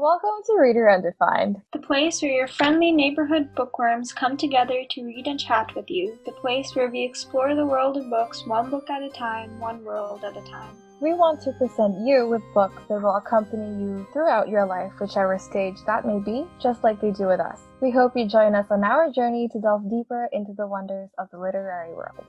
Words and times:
Welcome 0.00 0.44
to 0.46 0.56
Reader 0.60 0.88
Undefined. 0.88 1.60
The 1.72 1.80
place 1.80 2.22
where 2.22 2.30
your 2.30 2.46
friendly 2.46 2.92
neighborhood 2.92 3.52
bookworms 3.56 4.12
come 4.12 4.36
together 4.36 4.84
to 4.90 5.04
read 5.04 5.26
and 5.26 5.40
chat 5.40 5.74
with 5.74 5.90
you. 5.90 6.16
The 6.24 6.30
place 6.30 6.76
where 6.76 6.88
we 6.88 7.02
explore 7.02 7.56
the 7.56 7.66
world 7.66 7.96
of 7.96 8.08
books 8.08 8.46
one 8.46 8.70
book 8.70 8.88
at 8.90 9.02
a 9.02 9.08
time, 9.08 9.58
one 9.58 9.82
world 9.82 10.22
at 10.22 10.36
a 10.36 10.40
time. 10.42 10.76
We 11.00 11.14
want 11.14 11.40
to 11.40 11.52
present 11.54 12.06
you 12.06 12.28
with 12.28 12.42
books 12.54 12.80
that 12.88 13.02
will 13.02 13.16
accompany 13.16 13.82
you 13.82 14.06
throughout 14.12 14.48
your 14.48 14.64
life, 14.64 14.92
whichever 15.00 15.36
stage 15.36 15.78
that 15.86 16.06
may 16.06 16.20
be, 16.20 16.46
just 16.62 16.84
like 16.84 17.00
they 17.00 17.10
do 17.10 17.26
with 17.26 17.40
us. 17.40 17.58
We 17.80 17.90
hope 17.90 18.16
you 18.16 18.28
join 18.28 18.54
us 18.54 18.66
on 18.70 18.84
our 18.84 19.10
journey 19.10 19.48
to 19.48 19.60
delve 19.60 19.90
deeper 19.90 20.28
into 20.32 20.52
the 20.52 20.68
wonders 20.68 21.10
of 21.18 21.28
the 21.32 21.40
literary 21.40 21.92
world. 21.92 22.24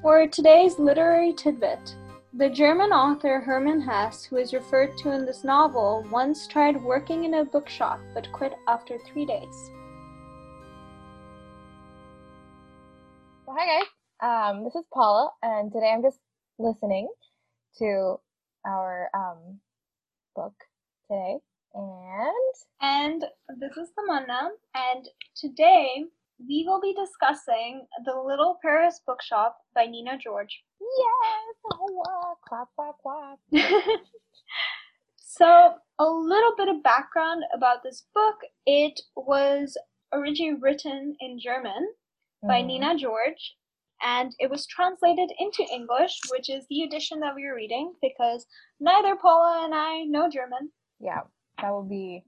For 0.00 0.26
today's 0.26 0.78
literary 0.78 1.34
tidbit, 1.34 1.96
the 2.36 2.50
German 2.50 2.90
author 2.90 3.38
Hermann 3.38 3.80
Hesse, 3.80 4.24
who 4.24 4.36
is 4.38 4.52
referred 4.52 4.98
to 4.98 5.12
in 5.12 5.24
this 5.24 5.44
novel, 5.44 6.04
once 6.10 6.48
tried 6.48 6.82
working 6.82 7.24
in 7.24 7.34
a 7.34 7.44
bookshop 7.44 8.00
but 8.12 8.30
quit 8.32 8.54
after 8.66 8.98
three 8.98 9.24
days. 9.24 9.70
Well, 13.46 13.56
hi 13.56 13.66
guys. 13.66 13.86
Um, 14.20 14.64
this 14.64 14.74
is 14.74 14.84
Paula, 14.92 15.30
and 15.44 15.72
today 15.72 15.92
I'm 15.94 16.02
just 16.02 16.18
listening 16.58 17.08
to 17.78 18.16
our 18.66 19.10
um, 19.14 19.60
book 20.34 20.54
today. 21.08 21.38
And 21.74 22.54
And 22.80 23.24
this 23.60 23.76
is 23.76 23.90
Tamanna, 23.96 24.48
and 24.74 25.08
today 25.36 26.04
we 26.48 26.64
will 26.66 26.80
be 26.80 26.94
discussing 26.94 27.86
The 28.04 28.14
Little 28.14 28.58
Paris 28.60 29.00
Bookshop 29.06 29.56
by 29.74 29.86
Nina 29.86 30.18
George. 30.18 30.64
Yes, 30.98 31.56
oh, 31.72 32.36
clap, 32.46 32.68
clap, 32.76 32.94
clap. 33.02 33.38
so, 35.16 35.74
a 35.98 36.04
little 36.04 36.54
bit 36.56 36.68
of 36.68 36.82
background 36.82 37.42
about 37.54 37.82
this 37.82 38.06
book. 38.14 38.36
It 38.66 39.00
was 39.16 39.76
originally 40.12 40.54
written 40.60 41.16
in 41.20 41.38
German 41.40 41.94
by 42.42 42.60
Mhm. 42.62 42.66
Nina 42.66 42.96
George, 42.96 43.56
and 44.02 44.34
it 44.38 44.50
was 44.50 44.66
translated 44.66 45.30
into 45.38 45.64
English, 45.72 46.18
which 46.30 46.48
is 46.50 46.66
the 46.68 46.82
edition 46.82 47.20
that 47.20 47.34
we 47.34 47.44
are 47.46 47.54
reading 47.54 47.94
because 48.02 48.46
neither 48.80 49.16
Paula 49.16 49.64
and 49.64 49.74
I 49.74 50.02
know 50.04 50.28
German. 50.28 50.72
Yeah, 51.00 51.22
that 51.60 51.70
will 51.70 51.84
be 51.88 52.24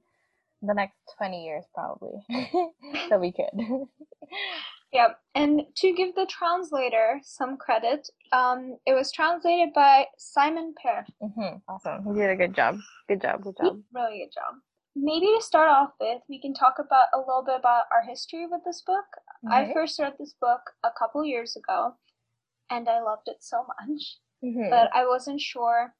the 0.62 0.74
next 0.74 0.96
20 1.18 1.44
years 1.44 1.64
probably 1.74 2.24
that 3.10 3.20
we 3.20 3.30
could. 3.32 3.50
Yep. 4.97 5.19
And 5.34 5.62
to 5.77 5.92
give 5.92 6.14
the 6.14 6.27
translator 6.27 7.20
some 7.22 7.56
credit, 7.58 8.08
um, 8.33 8.78
it 8.86 8.94
was 8.94 9.12
translated 9.12 9.75
by 9.75 10.06
Simon 10.16 10.75
Pare. 10.80 11.06
hmm 11.20 11.56
Awesome. 11.69 12.05
He 12.06 12.20
did 12.20 12.30
a 12.30 12.36
good 12.36 12.55
job. 12.55 12.78
Good 13.08 13.20
job. 13.20 13.42
Good 13.42 13.56
job. 13.61 13.78
Really 13.92 14.19
good 14.25 14.33
job. 14.34 14.55
Maybe 14.98 15.27
to 15.27 15.42
start 15.42 15.69
off 15.69 15.91
with, 16.00 16.22
we 16.30 16.41
can 16.41 16.55
talk 16.55 16.77
about 16.78 17.08
a 17.14 17.19
little 17.19 17.44
bit 17.44 17.56
about 17.61 17.84
our 17.92 18.03
history 18.08 18.47
with 18.47 18.62
this 18.64 18.83
book. 18.86 19.05
Right. 19.44 19.69
I 19.69 19.75
first 19.75 19.98
read 19.98 20.14
this 20.19 20.34
book 20.41 20.62
a 20.83 20.88
couple 20.98 21.22
years 21.25 21.55
ago, 21.56 21.92
and 22.70 22.88
I 22.88 23.00
loved 23.03 23.28
it 23.28 23.42
so 23.42 23.66
much. 23.72 24.19
Mhm. 24.44 24.70
but 24.70 24.91
I 24.94 25.06
wasn't 25.06 25.41
sure. 25.41 25.94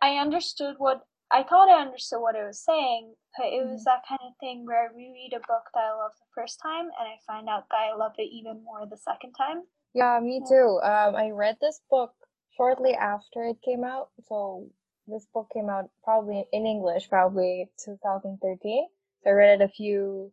I 0.00 0.16
understood 0.18 0.74
what 0.78 1.06
I 1.32 1.42
thought 1.44 1.70
I 1.70 1.80
understood 1.80 2.20
what 2.20 2.36
it 2.36 2.44
was 2.46 2.60
saying, 2.62 3.14
but 3.38 3.46
it 3.46 3.64
was 3.64 3.84
that 3.84 4.02
kind 4.06 4.20
of 4.22 4.36
thing 4.38 4.66
where 4.66 4.82
I 4.82 4.94
reread 4.94 5.32
a 5.32 5.40
book 5.40 5.64
that 5.72 5.80
I 5.80 5.96
loved 5.96 6.16
the 6.20 6.28
first 6.34 6.60
time 6.62 6.84
and 6.84 7.08
I 7.08 7.16
find 7.26 7.48
out 7.48 7.64
that 7.70 7.88
I 7.90 7.96
love 7.96 8.12
it 8.18 8.28
even 8.30 8.62
more 8.62 8.86
the 8.86 8.98
second 8.98 9.32
time. 9.32 9.62
Yeah, 9.94 10.20
me 10.22 10.42
too. 10.46 10.78
Um, 10.82 11.16
I 11.16 11.30
read 11.30 11.56
this 11.60 11.80
book 11.90 12.12
shortly 12.54 12.92
after 12.92 13.44
it 13.44 13.56
came 13.64 13.82
out. 13.82 14.10
So 14.28 14.68
this 15.06 15.26
book 15.32 15.48
came 15.54 15.70
out 15.70 15.88
probably 16.04 16.44
in 16.52 16.66
English, 16.66 17.08
probably 17.08 17.70
2013. 17.82 18.86
So 19.24 19.30
I 19.30 19.32
read 19.32 19.60
it 19.60 19.64
a 19.64 19.68
few, 19.68 20.32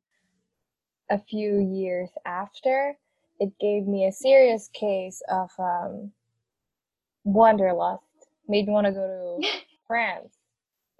a 1.09 1.17
few 1.17 1.59
years 1.59 2.09
after. 2.25 2.97
It 3.40 3.57
gave 3.57 3.88
me 3.88 4.06
a 4.06 4.12
serious 4.12 4.69
case 4.74 5.22
of 5.29 5.50
um, 5.57 6.12
wanderlust. 7.24 8.03
Made 8.50 8.68
me 8.68 8.74
want 8.74 8.88
to 8.88 8.91
go 8.91 9.40
to 9.41 9.47
France 9.88 10.38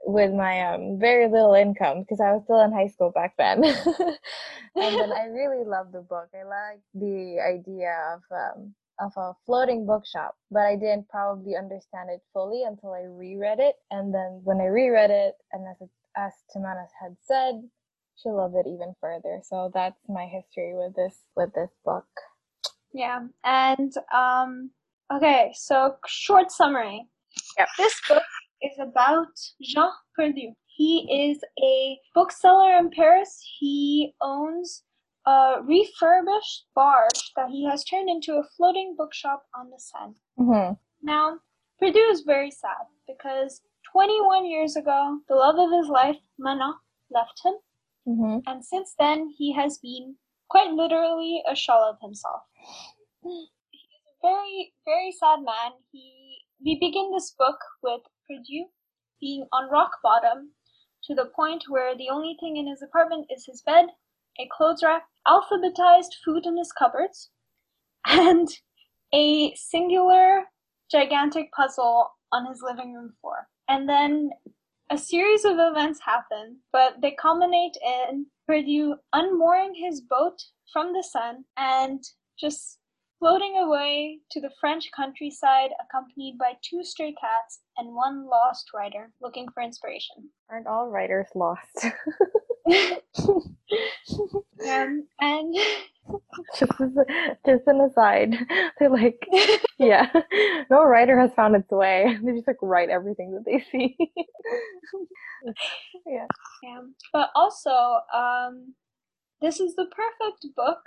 with 0.06 0.34
my 0.34 0.62
um, 0.74 1.00
very 1.00 1.28
little 1.30 1.54
income 1.54 2.02
because 2.02 2.20
I 2.20 2.32
was 2.32 2.44
still 2.44 2.62
in 2.62 2.72
high 2.72 2.88
school 2.88 3.12
back 3.12 3.36
then. 3.38 3.64
and 4.76 5.00
then 5.00 5.12
I 5.12 5.26
really 5.32 5.66
loved 5.66 5.94
the 5.94 6.02
book. 6.02 6.30
I 6.34 6.44
liked 6.44 6.84
the 6.94 7.40
idea 7.40 7.96
of 8.14 8.22
um, 8.32 8.74
of 9.00 9.14
a 9.16 9.34
floating 9.46 9.86
bookshop, 9.86 10.36
but 10.52 10.62
I 10.62 10.76
didn't 10.76 11.08
probably 11.10 11.56
understand 11.56 12.10
it 12.10 12.22
fully 12.34 12.64
until 12.64 12.94
I 12.94 13.04
reread 13.04 13.60
it. 13.60 13.76
And 13.92 14.14
then 14.14 14.42
when 14.44 14.60
I 14.60 14.66
reread 14.66 15.10
it, 15.10 15.36
and 15.54 15.66
as 15.70 15.78
it, 15.82 15.90
as 16.18 16.34
Tamanna 16.54 16.86
had 17.02 17.16
said, 17.22 17.62
she 18.16 18.30
loved 18.30 18.56
it 18.56 18.68
even 18.68 18.94
further. 19.00 19.40
So 19.44 19.72
that's 19.74 20.00
my 20.10 20.26
history 20.26 20.74
with 20.76 20.96
this 20.96 21.24
with 21.36 21.54
this 21.54 21.72
book. 21.86 22.08
Yeah, 22.94 23.28
and 23.44 23.94
um, 24.14 24.72
okay, 25.14 25.52
so 25.56 25.96
short 26.08 26.52
summary. 26.52 27.08
Yep. 27.58 27.68
This 27.78 28.02
book 28.08 28.18
is 28.18 28.29
about 28.80 29.28
Jean 29.62 29.92
Perdu. 30.18 30.54
He 30.66 31.30
is 31.30 31.40
a 31.62 31.98
bookseller 32.16 32.78
in 32.78 32.90
Paris. 32.90 33.42
He 33.60 34.14
owns 34.22 34.84
a 35.26 35.58
refurbished 35.64 36.66
barge 36.74 37.32
that 37.36 37.50
he 37.50 37.66
has 37.70 37.84
turned 37.84 38.10
into 38.10 38.34
a 38.34 38.48
floating 38.56 38.96
bookshop 38.98 39.44
on 39.54 39.70
the 39.70 39.80
Seine. 39.80 40.14
Mm-hmm. 40.40 40.74
Now, 41.04 41.40
Perdu 41.82 42.12
is 42.12 42.22
very 42.22 42.52
sad 42.52 42.88
because 43.08 43.62
21 43.92 44.46
years 44.46 44.76
ago, 44.76 45.20
the 45.28 45.36
love 45.36 45.56
of 45.58 45.72
his 45.78 45.90
life, 45.90 46.18
Manon, 46.38 46.74
left 47.12 47.42
him, 47.44 47.54
Mm-hmm. 48.08 48.40
and 48.48 48.66
since 48.66 48.96
then, 48.98 49.30
he 49.38 49.54
has 49.54 49.78
been 49.78 50.16
quite 50.50 50.72
literally 50.72 51.44
a 51.48 51.54
shell 51.56 51.84
of 51.84 51.98
himself. 52.02 52.42
He's 53.22 53.50
a 54.08 54.28
very, 54.28 54.74
very 54.86 55.12
sad 55.12 55.40
man. 55.44 55.74
He 55.92 56.40
we 56.64 56.78
begin 56.80 57.12
this 57.12 57.34
book 57.38 57.60
with 57.84 58.02
Perdu 58.30 58.66
being 59.20 59.48
on 59.52 59.70
rock 59.70 59.98
bottom 60.04 60.54
to 61.04 61.16
the 61.16 61.26
point 61.26 61.64
where 61.68 61.96
the 61.98 62.10
only 62.10 62.38
thing 62.40 62.58
in 62.58 62.68
his 62.68 62.82
apartment 62.82 63.28
is 63.34 63.46
his 63.46 63.62
bed, 63.62 63.88
a 64.40 64.48
clothes 64.56 64.84
rack, 64.84 65.04
alphabetized 65.28 66.14
food 66.24 66.46
in 66.46 66.58
his 66.58 66.72
cupboards, 66.72 67.32
and 68.08 68.48
a 69.14 69.54
singular 69.56 70.46
gigantic 70.92 71.52
puzzle 71.52 72.12
on 72.32 72.46
his 72.46 72.62
living 72.62 72.94
room 72.94 73.14
floor. 73.22 73.48
And 73.68 73.88
then 73.88 74.32
a 74.90 74.98
series 74.98 75.46
of 75.46 75.58
events 75.60 76.02
happen, 76.02 76.60
but 76.72 77.02
they 77.02 77.12
culminate 77.12 77.78
in 77.84 78.28
Perdu 78.48 78.96
unmooring 79.14 79.74
his 79.76 80.02
boat 80.02 80.42
from 80.72 80.94
the 80.94 81.04
Seine 81.04 81.44
and 81.58 82.04
just 82.40 82.80
floating 83.20 83.58
away 83.58 84.20
to 84.32 84.42
the 84.42 84.50
French 84.60 84.90
countryside, 84.96 85.72
accompanied 85.84 86.38
by 86.40 86.54
two 86.62 86.84
stray 86.84 87.14
cats 87.20 87.60
and 87.78 87.94
one 87.94 88.28
lost 88.28 88.70
writer 88.74 89.12
looking 89.22 89.48
for 89.54 89.62
inspiration. 89.62 90.30
Aren't 90.50 90.68
all 90.68 90.90
writers 90.90 91.28
lost? 91.36 91.86
Um, 94.68 95.08
and 95.22 95.56
just 96.58 96.72
as 96.82 96.92
just 97.46 97.68
an 97.68 97.82
aside, 97.82 98.36
they're 98.80 98.90
like, 98.90 99.26
yeah, 99.78 100.08
no 100.70 100.84
writer 100.84 101.20
has 101.20 101.32
found 101.34 101.56
its 101.56 101.72
way. 101.72 102.18
They 102.24 102.34
just 102.34 102.48
like 102.48 102.58
write 102.62 102.90
everything 102.90 103.34
that 103.34 103.46
they 103.46 103.64
see. 103.72 103.96
yeah. 106.06 106.26
yeah, 106.64 106.82
but 107.14 107.30
also, 107.36 108.00
um, 108.14 108.74
this 109.42 109.60
is 109.60 109.76
the 109.76 109.86
perfect 109.86 110.46
book 110.56 110.82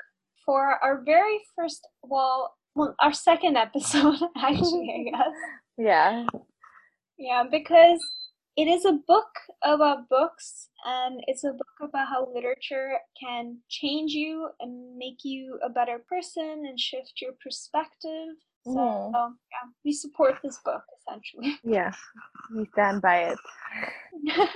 for 0.45 0.79
our 0.83 1.03
very 1.05 1.41
first, 1.57 1.87
well, 2.03 2.55
well, 2.75 2.95
our 3.01 3.13
second 3.13 3.57
episode, 3.57 4.17
actually, 4.37 4.89
I 5.09 5.11
guess. 5.11 5.35
Yeah. 5.79 6.27
Yeah, 7.19 7.45
because 7.51 8.01
it 8.57 8.67
is 8.69 8.85
a 8.85 8.99
book 9.07 9.29
about 9.63 10.09
books 10.09 10.69
and 10.85 11.21
it's 11.27 11.45
a 11.45 11.53
book 11.53 11.89
about 11.89 12.09
how 12.09 12.29
literature 12.35 12.99
can 13.23 13.59
change 13.69 14.13
you 14.13 14.49
and 14.61 14.97
make 14.97 15.19
you 15.25 15.59
a 15.65 15.71
better 15.71 15.99
person 16.09 16.65
and 16.69 16.79
shift 16.79 17.13
your 17.21 17.33
perspective. 17.43 18.35
So, 18.65 18.71
Mhm. 18.79 19.13
yeah, 19.51 19.69
we 19.85 19.93
support 19.93 20.39
this 20.43 20.59
book 20.65 20.83
essentially. 20.99 21.59
Yeah. 21.65 21.93
We 22.55 22.67
stand 22.73 23.03
by 23.03 23.33
it. 23.33 23.39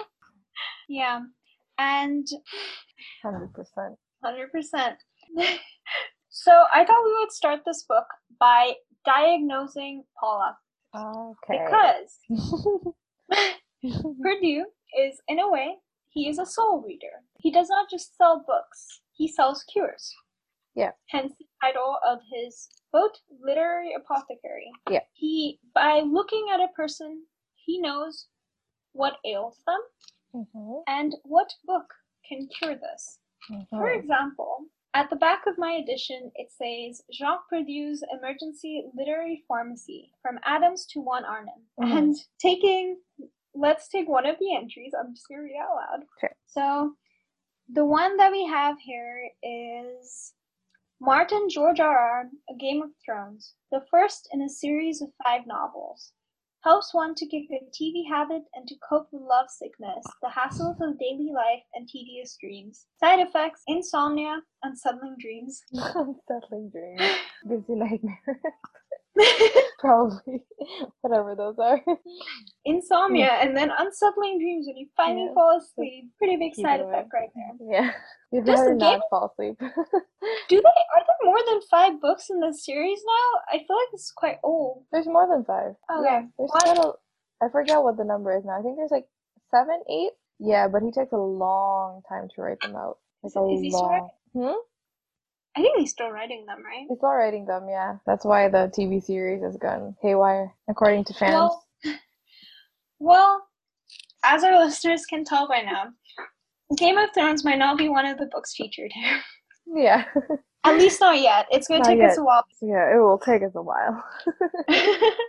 yeah, 0.89 1.21
and 1.79 2.27
100%. 3.25 3.97
100%. 4.25 4.97
so, 6.29 6.53
I 6.73 6.85
thought 6.85 7.05
we 7.05 7.15
would 7.21 7.33
start 7.33 7.61
this 7.65 7.85
book 7.89 8.07
by 8.39 8.75
diagnosing 9.05 10.05
Paula 10.19 10.57
Okay. 10.95 11.59
because 11.59 12.19
Perdu 14.23 14.65
is, 14.99 15.21
in 15.29 15.39
a 15.39 15.51
way, 15.51 15.77
he 16.09 16.29
is 16.29 16.39
a 16.39 16.47
soul 16.47 16.83
reader. 16.87 17.23
He 17.41 17.51
does 17.51 17.69
not 17.69 17.89
just 17.91 18.17
sell 18.17 18.45
books, 18.47 19.01
he 19.13 19.29
sells 19.29 19.63
cures. 19.73 20.15
Yeah. 20.75 20.91
Hence 21.09 21.33
the 21.39 21.47
title 21.63 21.97
of 22.07 22.19
his 22.33 22.69
book, 22.93 23.13
Literary 23.41 23.95
Apothecary. 23.95 24.71
Yeah. 24.91 25.01
He, 25.15 25.59
by 25.75 26.01
looking 26.01 26.47
at 26.53 26.61
a 26.61 26.69
person, 26.77 27.23
he 27.55 27.81
knows 27.81 28.27
what 28.93 29.17
ails 29.25 29.59
them, 29.67 29.81
Mm-hmm. 30.35 30.81
and 30.87 31.15
what 31.23 31.51
book 31.65 31.87
can 32.29 32.47
cure 32.59 32.75
this. 32.75 33.19
For 33.49 33.55
Mm-hmm. 33.55 34.01
example, 34.01 34.67
at 34.97 35.11
the 35.11 35.17
back 35.17 35.43
of 35.47 35.59
my 35.59 35.73
edition, 35.73 36.33
it 36.37 36.49
says 36.51 37.03
Jacques 37.13 37.45
Perdu's 37.53 38.03
Emergency 38.17 38.87
Literary 38.95 39.45
Pharmacy 39.47 40.11
from 40.23 40.39
Adams 40.43 40.87
to 40.87 41.05
von 41.05 41.23
Arnim. 41.25 41.63
Mhm. 41.79 41.99
And 41.99 42.17
taking, 42.39 42.99
let's 43.55 43.89
take 43.89 44.09
one 44.09 44.25
of 44.25 44.39
the 44.39 44.57
entries. 44.57 44.95
I'm 44.99 45.15
just 45.15 45.29
going 45.29 45.41
to 45.41 45.45
read 45.45 45.57
it 45.57 45.59
out 45.59 45.77
loud. 45.77 46.07
Sure. 46.19 46.35
So, 46.47 46.97
the 47.69 47.85
one 47.85 48.17
that 48.17 48.33
we 48.33 48.47
have 48.47 48.79
here 48.79 49.31
is 49.43 50.33
Martin 50.99 51.51
George 51.51 51.79
R. 51.81 51.99
R. 51.99 52.31
A 52.49 52.55
Game 52.55 52.81
of 52.81 52.91
Thrones, 53.05 53.55
the 53.71 53.85
first 53.91 54.29
in 54.33 54.41
a 54.41 54.49
series 54.49 55.03
of 55.03 55.11
five 55.23 55.47
novels. 55.47 56.13
Helps 56.67 56.93
one 56.93 57.15
to 57.15 57.27
kick 57.27 57.45
a 57.53 57.63
TV 57.71 58.03
habit 58.11 58.43
and 58.55 58.67
to 58.67 58.75
cope 58.91 59.07
with 59.13 59.23
love 59.23 59.47
sickness, 59.49 60.05
the 60.21 60.27
hassles 60.27 60.81
of 60.81 60.99
daily 60.99 61.31
life, 61.33 61.63
and 61.75 61.89
tedious 61.89 62.37
dreams. 62.41 62.87
Side 62.99 63.21
effects 63.21 63.63
insomnia, 63.69 64.41
unsettling 64.65 65.15
dreams. 65.21 65.63
Unsettling 65.73 66.71
dreams. 66.71 67.19
You 67.49 67.65
nightmares. 67.69 68.19
Probably. 69.79 70.43
Whatever 71.01 71.35
those 71.37 71.59
are. 71.59 71.81
insomnia, 72.65 73.31
and 73.41 73.57
then 73.57 73.71
unsettling 73.79 74.39
dreams 74.39 74.67
when 74.67 74.77
you 74.77 74.89
finally 74.97 75.27
Yeah. 75.29 75.35
fall 75.35 75.59
asleep. 75.59 76.11
Pretty 76.19 76.37
big 76.37 76.55
side 76.55 76.81
effect 76.81 77.11
right 77.13 77.29
there. 77.35 77.53
Yeah. 77.71 77.91
You'd 78.33 78.47
not 78.47 78.79
game- 78.79 79.01
fall 79.11 79.31
asleep. 79.33 79.57
Do 79.59 79.67
they? 79.69 80.57
Are 80.57 81.05
there 81.07 81.25
more 81.25 81.39
than 81.47 81.61
five 81.71 82.01
books 82.01 82.29
in 82.31 82.41
this 82.41 82.65
series 82.65 83.01
now? 83.07 83.41
I 83.53 83.59
feel 83.67 83.77
like 83.77 83.91
this 83.93 84.03
is 84.03 84.13
quite 84.17 84.39
old. 84.43 84.85
There's 84.93 85.07
more 85.07 85.29
than 85.29 85.45
five. 85.45 85.75
Okay. 85.93 86.05
Yeah. 86.05 86.23
There's 86.39 86.51
quite 86.51 86.77
a 86.79 86.93
I 87.43 87.49
forget 87.51 87.83
what 87.83 87.97
the 87.99 88.05
number 88.05 88.37
is 88.37 88.45
now. 88.45 88.59
I 88.59 88.63
think 88.63 88.77
there's 88.77 88.91
like 88.91 89.07
seven, 89.51 89.81
eight. 89.91 90.13
Yeah, 90.39 90.69
but 90.69 90.83
he 90.83 90.91
takes 90.91 91.13
a 91.13 91.17
long 91.19 92.03
time 92.09 92.29
to 92.35 92.43
write 92.43 92.61
them 92.63 92.77
out. 92.77 92.99
Like 93.23 93.31
Is- 93.31 93.37
a 93.37 93.55
is 93.55 93.61
he 93.61 93.71
still 93.71 93.83
long. 93.83 94.09
Hmm? 94.35 94.61
I 95.57 95.61
think 95.61 95.79
he's 95.79 95.91
still 95.91 96.11
writing 96.11 96.45
them, 96.47 96.63
right? 96.63 96.85
He's 96.89 96.99
still 96.99 97.11
writing 97.11 97.47
them, 97.47 97.67
yeah. 97.69 97.97
That's 98.07 98.27
why 98.27 98.49
the 98.49 98.71
TV 98.77 99.03
series 99.03 99.43
has 99.43 99.57
gone 99.57 99.97
haywire, 100.03 100.53
according 100.69 101.05
to 101.05 101.15
fans. 101.15 101.33
Well, 101.33 101.65
well, 102.99 103.47
as 104.23 104.45
our 104.45 104.63
listeners 104.63 105.07
can 105.07 105.25
tell 105.25 105.49
by 105.49 105.63
now, 105.63 105.85
Game 106.77 106.99
of 106.99 107.09
Thrones 107.15 107.43
might 107.43 107.59
not 107.59 107.79
be 107.79 107.89
one 107.89 108.05
of 108.05 108.19
the 108.19 108.27
books 108.27 108.55
featured 108.55 108.91
here. 108.93 109.21
yeah. 109.75 110.05
At 110.65 110.79
least 110.79 111.01
not 111.01 111.21
yet. 111.21 111.47
It's 111.51 111.69
going 111.69 111.83
to 111.83 111.89
take 111.89 112.03
us 112.03 112.19
a 112.19 112.25
while. 112.25 112.45
yeah, 112.61 112.95
it 112.95 112.99
will 112.99 113.19
take 113.19 113.43
us 113.43 113.53
a 113.55 113.63
while. 113.63 114.05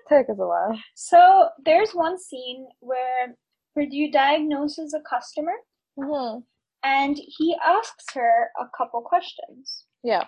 take 0.09 0.29
us 0.29 0.39
a 0.39 0.47
while. 0.47 0.77
so 0.95 1.47
there's 1.63 1.91
one 1.91 2.19
scene 2.19 2.67
where 2.79 3.35
Perdu 3.77 4.11
diagnoses 4.11 4.93
a 4.93 4.99
customer 5.07 5.53
hmm 5.95 6.39
and 6.83 7.17
he 7.37 7.55
asks 7.65 8.05
her 8.13 8.49
a 8.59 8.65
couple 8.77 9.01
questions. 9.01 9.85
Yeah. 10.03 10.23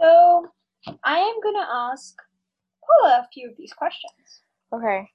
So 0.00 0.46
I 1.04 1.18
am 1.18 1.40
going 1.42 1.54
to 1.54 1.66
ask 1.72 2.14
Paula 2.84 3.20
a 3.24 3.28
few 3.32 3.48
of 3.50 3.56
these 3.56 3.72
questions. 3.72 4.12
Okay. 4.72 5.08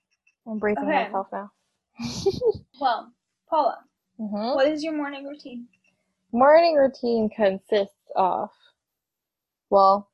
I'm 0.47 0.59
breathing 0.59 0.83
Okay. 0.85 1.05
myself 1.05 1.27
now. 1.31 1.51
Well, 2.79 3.11
Paula, 3.47 3.77
hmm 4.17 4.55
what 4.55 4.67
is 4.67 4.83
your 4.83 4.95
morning 4.95 5.25
routine? 5.27 5.67
Morning 6.31 6.75
routine 6.75 7.29
consists 7.29 7.93
of, 8.15 8.49
well, 9.69 10.09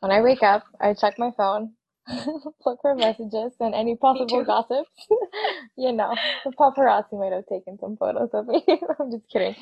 when 0.00 0.10
I 0.10 0.22
wake 0.22 0.42
up, 0.42 0.64
I 0.80 0.94
check 0.94 1.18
my 1.18 1.30
phone, 1.36 1.74
look 2.66 2.78
for 2.82 2.94
messages 2.94 3.52
and 3.60 3.74
any 3.74 3.96
possible 3.96 4.44
gossips. 4.46 4.90
you 5.76 5.92
know, 5.92 6.14
the 6.44 6.50
paparazzi 6.52 7.18
might 7.18 7.32
have 7.32 7.46
taken 7.46 7.78
some 7.78 7.96
photos 7.96 8.30
of 8.32 8.46
me. 8.46 8.64
I'm 9.00 9.10
just 9.10 9.28
kidding. 9.30 9.54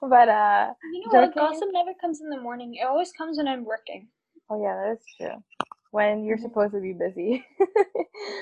But, 0.00 0.28
uh, 0.28 0.74
You 0.92 1.00
know 1.06 1.20
what? 1.20 1.34
Gossip 1.34 1.68
never 1.72 1.92
comes 2.00 2.20
in 2.20 2.28
the 2.30 2.40
morning. 2.40 2.74
It 2.74 2.86
always 2.86 3.12
comes 3.12 3.38
when 3.38 3.48
I'm 3.48 3.64
working. 3.64 4.08
oh 4.50 4.62
yeah, 4.62 4.74
that 4.76 4.92
is 4.98 5.04
true. 5.16 5.42
When 5.90 6.24
you're 6.24 6.36
Mhm. 6.38 6.42
supposed 6.42 6.72
to 6.74 6.80
be 6.80 6.92
busy. 6.92 7.44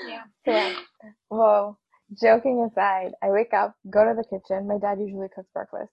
Yeah. 0.07 0.23
So, 0.45 0.51
yeah. 0.51 0.73
Well, 1.29 1.79
joking 2.21 2.67
aside, 2.69 3.13
I 3.23 3.29
wake 3.29 3.53
up, 3.53 3.75
go 3.89 4.03
to 4.05 4.13
the 4.15 4.23
kitchen. 4.23 4.67
My 4.67 4.77
dad 4.77 4.99
usually 4.99 5.29
cooks 5.29 5.49
breakfast. 5.53 5.91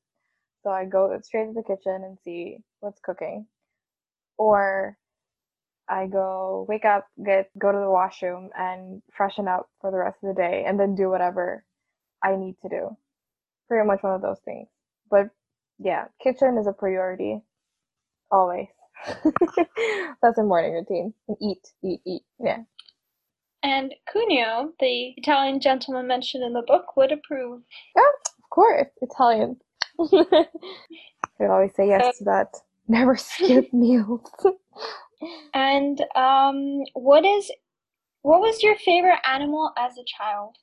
So 0.62 0.70
I 0.70 0.84
go 0.84 1.18
straight 1.22 1.46
to 1.46 1.52
the 1.54 1.62
kitchen 1.62 2.04
and 2.04 2.18
see 2.24 2.58
what's 2.80 3.00
cooking. 3.00 3.46
Or 4.38 4.96
I 5.88 6.06
go 6.06 6.67
wake 6.69 6.84
up, 6.84 7.06
get 7.25 7.50
go 7.58 7.73
to 7.73 7.79
the 7.79 7.90
washroom 7.90 8.50
and 8.56 9.02
freshen 9.14 9.49
up 9.49 9.69
for 9.81 9.90
the 9.90 9.99
rest 9.99 10.19
of 10.23 10.34
the 10.34 10.40
day 10.40 10.64
and 10.67 10.79
then 10.79 10.94
do 10.94 11.08
whatever 11.08 11.64
I 12.23 12.37
need 12.37 12.56
to 12.62 12.69
do. 12.69 12.96
Pretty 13.69 13.87
much 13.87 14.02
one 14.02 14.14
of 14.14 14.23
those 14.23 14.40
things. 14.44 14.69
But 15.11 15.31
yeah, 15.79 16.05
kitchen 16.23 16.56
is 16.58 16.67
a 16.67 16.73
priority. 16.73 17.43
Always. 18.31 18.69
That's 20.23 20.38
a 20.38 20.43
morning 20.43 20.73
routine. 20.75 21.14
And 21.29 21.37
eat, 21.40 21.67
eat, 21.84 22.00
eat. 22.06 22.23
Yeah. 22.38 22.58
And 23.62 23.94
Cuneo, 24.11 24.73
the 24.81 25.14
Italian 25.17 25.61
gentleman 25.61 26.06
mentioned 26.06 26.43
in 26.44 26.52
the 26.52 26.62
book, 26.67 26.96
would 26.96 27.12
approve. 27.12 27.62
Yeah, 27.94 28.02
of 28.02 28.50
course, 28.50 28.88
Italian. 29.00 29.56
I'd 30.00 31.49
always 31.49 31.75
say 31.76 31.88
yes 31.88 32.05
uh, 32.05 32.12
to 32.19 32.25
that. 32.25 32.55
Never 32.88 33.17
skip 33.17 33.67
meals. 33.73 34.29
And 35.54 36.00
um, 36.16 36.84
what 36.94 37.24
is 37.24 37.50
what 38.22 38.40
was 38.40 38.62
your 38.62 38.76
favorite 38.76 39.20
animal 39.24 39.72
as 39.78 39.98
a 39.98 40.04
child? 40.04 40.56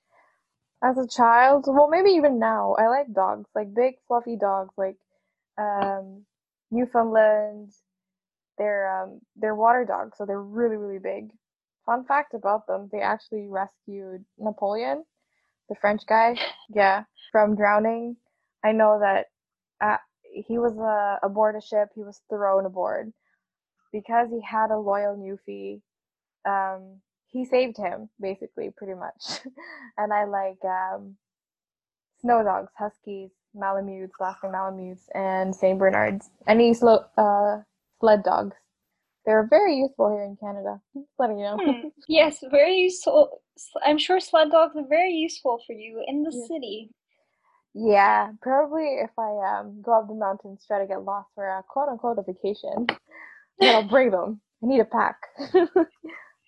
As 0.83 0.97
a 0.97 1.07
child, 1.07 1.65
well, 1.67 1.89
maybe 1.89 2.11
even 2.11 2.39
now, 2.39 2.75
I 2.79 2.87
like 2.87 3.13
dogs, 3.13 3.49
like 3.55 3.73
big 3.73 3.95
fluffy 4.07 4.37
dogs, 4.37 4.73
like 4.77 4.97
um, 5.57 6.25
Newfoundland. 6.71 7.71
They're 8.57 9.03
um, 9.03 9.21
they're 9.35 9.55
water 9.55 9.85
dogs, 9.85 10.17
so 10.17 10.25
they're 10.25 10.41
really 10.41 10.77
really 10.77 10.99
big. 10.99 11.31
Fun 11.85 12.05
fact 12.05 12.33
about 12.33 12.67
them: 12.67 12.89
they 12.91 13.01
actually 13.01 13.47
rescued 13.47 14.25
Napoleon, 14.37 15.05
the 15.69 15.75
French 15.75 16.05
guy, 16.07 16.35
yeah, 16.69 17.03
from 17.31 17.55
drowning. 17.55 18.17
I 18.63 18.73
know 18.73 18.99
that 19.01 19.27
uh, 19.81 19.97
he 20.33 20.57
was 20.59 20.77
uh, 20.77 21.25
aboard 21.25 21.55
a 21.55 21.61
ship. 21.61 21.89
He 21.95 22.03
was 22.03 22.21
thrown 22.29 22.65
aboard 22.65 23.13
because 23.91 24.29
he 24.29 24.41
had 24.41 24.71
a 24.71 24.77
loyal 24.77 25.15
Newfie. 25.17 25.81
Um, 26.47 27.01
he 27.27 27.45
saved 27.45 27.77
him 27.77 28.09
basically, 28.19 28.71
pretty 28.75 28.95
much. 28.95 29.41
and 29.97 30.11
I 30.13 30.25
like 30.25 30.57
um, 30.65 31.15
snow 32.21 32.43
dogs, 32.43 32.71
huskies, 32.77 33.29
malamutes, 33.53 34.13
laughing 34.19 34.51
malamutes, 34.51 35.07
and 35.13 35.55
Saint 35.55 35.79
Bernards. 35.79 36.29
Any 36.47 36.73
slow 36.73 37.05
uh, 37.17 37.61
sled 37.99 38.23
dogs. 38.23 38.55
They're 39.25 39.47
very 39.47 39.77
useful 39.77 40.09
here 40.11 40.23
in 40.23 40.37
Canada. 40.37 40.81
Just 40.95 41.07
letting 41.19 41.39
you 41.39 41.45
know. 41.45 41.57
Hmm. 41.63 41.87
Yes, 42.07 42.39
very 42.49 42.75
useful. 42.77 43.41
I'm 43.85 43.99
sure 43.99 44.19
sled 44.19 44.49
dogs 44.49 44.75
are 44.75 44.87
very 44.87 45.13
useful 45.13 45.61
for 45.67 45.73
you 45.73 46.03
in 46.07 46.23
the 46.23 46.31
Yeah. 46.31 46.45
city. 46.47 46.89
Yeah, 47.75 48.31
probably 48.41 48.85
if 49.03 49.11
I 49.19 49.59
um 49.59 49.81
go 49.83 49.93
up 49.99 50.07
the 50.07 50.15
mountains, 50.15 50.65
try 50.65 50.79
to 50.79 50.87
get 50.87 51.03
lost 51.03 51.29
for 51.35 51.47
a 51.47 51.63
quote 51.67 51.87
unquote 51.87 52.17
vacation, 52.25 52.87
then 53.59 53.75
I'll 53.75 53.83
bring 53.87 54.11
them. 54.11 54.41
I 54.63 54.67
need 54.67 54.79
a 54.79 54.85
pack, 54.85 55.15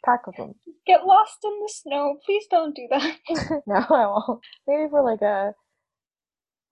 pack 0.06 0.28
of 0.28 0.36
them. 0.38 0.56
Get 0.86 1.06
lost 1.06 1.38
in 1.44 1.60
the 1.62 1.70
snow. 1.72 2.18
Please 2.26 2.46
don't 2.50 2.76
do 2.76 2.88
that. 2.90 3.18
no, 3.68 3.76
I 3.76 4.06
won't. 4.08 4.42
Maybe 4.68 4.90
for 4.90 5.04
like 5.04 5.22
a 5.22 5.54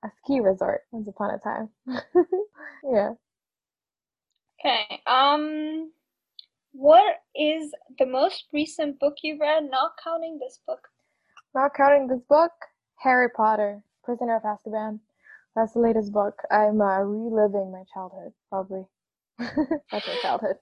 a 0.04 0.10
ski 0.24 0.40
resort 0.40 0.82
once 0.92 1.08
upon 1.08 1.34
a 1.34 1.40
time. 1.40 1.70
yeah. 2.92 3.12
Okay. 4.60 5.02
Um, 5.08 5.92
what 6.72 7.18
is 7.36 7.74
the 7.98 8.06
most 8.06 8.46
recent 8.54 9.00
book 9.00 9.16
you 9.24 9.38
read, 9.40 9.70
not 9.70 9.92
counting 10.04 10.40
this 10.40 10.60
book? 10.66 10.88
Not 11.56 11.74
counting 11.76 12.08
this 12.08 12.22
book, 12.30 12.52
Harry 12.98 13.30
Potter, 13.36 13.84
Prisoner 14.04 14.38
of 14.38 14.44
Azkaban. 14.44 15.00
That's 15.56 15.74
the 15.74 15.80
latest 15.80 16.14
book. 16.14 16.36
I'm 16.52 16.80
uh, 16.80 17.00
reliving 17.00 17.72
my 17.72 17.84
childhood, 17.94 18.34
probably. 18.50 18.86
That's 19.92 20.08
my 20.08 20.18
childhood. 20.22 20.58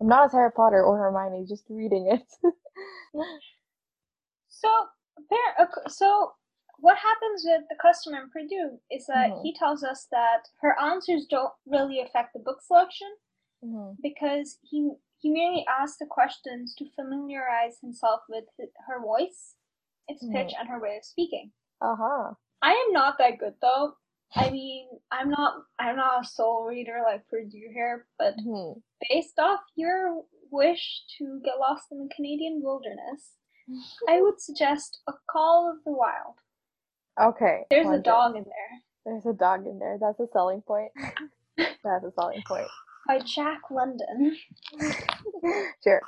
I'm 0.00 0.08
not 0.08 0.24
as 0.26 0.32
Harry 0.32 0.50
Potter 0.52 0.82
or 0.82 0.98
Hermione, 0.98 1.46
just 1.48 1.64
reading 1.70 2.08
it. 2.10 2.26
So, 4.48 4.68
there. 5.30 5.68
So, 5.88 6.32
what 6.78 6.96
happens 6.96 7.42
with 7.44 7.62
the 7.68 7.76
customer 7.80 8.18
in 8.22 8.30
Perdu 8.30 8.78
is 8.90 9.06
that 9.06 9.30
Mhm. 9.32 9.42
he 9.42 9.54
tells 9.54 9.82
us 9.84 10.06
that 10.10 10.48
her 10.60 10.78
answers 10.80 11.26
don't 11.26 11.52
really 11.66 12.00
affect 12.00 12.32
the 12.32 12.38
book 12.40 12.60
selection 12.62 13.16
Mhm. 13.62 13.96
because 14.00 14.58
he 14.62 14.90
he 15.18 15.30
merely 15.30 15.66
asks 15.66 15.98
the 15.98 16.06
questions 16.06 16.74
to 16.74 16.88
familiarize 16.90 17.78
himself 17.80 18.20
with 18.28 18.44
her 18.86 19.00
voice, 19.00 19.56
its 20.08 20.22
pitch, 20.28 20.52
and 20.58 20.68
her 20.68 20.78
way 20.78 20.98
of 20.98 21.04
speaking. 21.04 21.52
Uh-huh. 21.80 22.34
I 22.62 22.72
am 22.72 22.92
not 22.92 23.16
that 23.18 23.38
good 23.38 23.58
though. 23.60 23.96
I 24.36 24.50
mean, 24.50 24.88
I'm 25.12 25.30
not 25.30 25.54
I'm 25.78 25.96
not 25.96 26.24
a 26.24 26.26
soul 26.26 26.64
reader 26.64 27.02
like 27.04 27.22
Perdu 27.28 27.72
here, 27.72 28.06
but 28.18 28.34
Mhm. 28.38 28.82
based 29.08 29.38
off 29.38 29.60
your 29.76 30.24
wish 30.50 31.04
to 31.18 31.40
get 31.44 31.58
lost 31.58 31.90
in 31.92 31.98
the 31.98 32.14
Canadian 32.14 32.62
wilderness, 32.62 33.36
I 34.08 34.20
would 34.20 34.40
suggest 34.40 35.00
A 35.06 35.12
Call 35.30 35.70
of 35.70 35.82
the 35.84 35.92
Wild. 35.92 36.36
Okay. 37.20 37.64
There's 37.70 37.88
a 37.88 37.98
dog 37.98 38.36
in 38.36 38.44
there. 38.44 38.82
There's 39.04 39.26
a 39.26 39.32
dog 39.32 39.66
in 39.66 39.78
there. 39.78 39.98
That's 40.00 40.18
a 40.20 40.26
selling 40.32 40.62
point. 40.62 40.92
That's 41.56 42.04
a 42.04 42.12
selling 42.12 42.42
point. 42.46 42.68
By 43.06 43.18
Jack 43.20 43.60
London. 43.70 44.36
sure. 45.84 46.00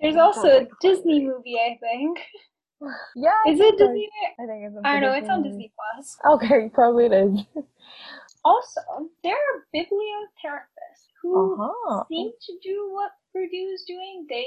There's 0.00 0.16
also 0.16 0.42
sounds 0.42 0.54
a 0.54 0.58
like 0.58 0.68
a 0.68 0.76
Disney 0.80 1.26
movie, 1.26 1.58
I 1.58 1.78
think. 1.80 2.18
Yeah. 3.16 3.30
Is 3.48 3.60
it. 3.60 3.78
Disney? 3.78 4.08
I 4.40 4.46
think 4.46 4.64
it's. 4.66 4.76
I 4.84 4.92
don't 5.00 5.02
know, 5.02 5.12
it's 5.16 5.28
on. 5.28 5.42
Disney 5.42 5.72
Plus. 5.76 6.16
Okay, 6.34 6.70
probably 6.72 7.06
it 7.06 7.12
is. 7.12 7.40
Also, 8.44 8.80
there 9.22 9.34
are 9.36 9.66
bibliotherapists 9.74 11.06
who 11.22 11.54
Uh-huh. 11.54 12.04
seem 12.08 12.32
to 12.46 12.52
do 12.62 12.90
what 12.92 13.12
Perdu 13.34 13.72
is 13.72 13.84
doing. 13.86 14.26
They 14.28 14.46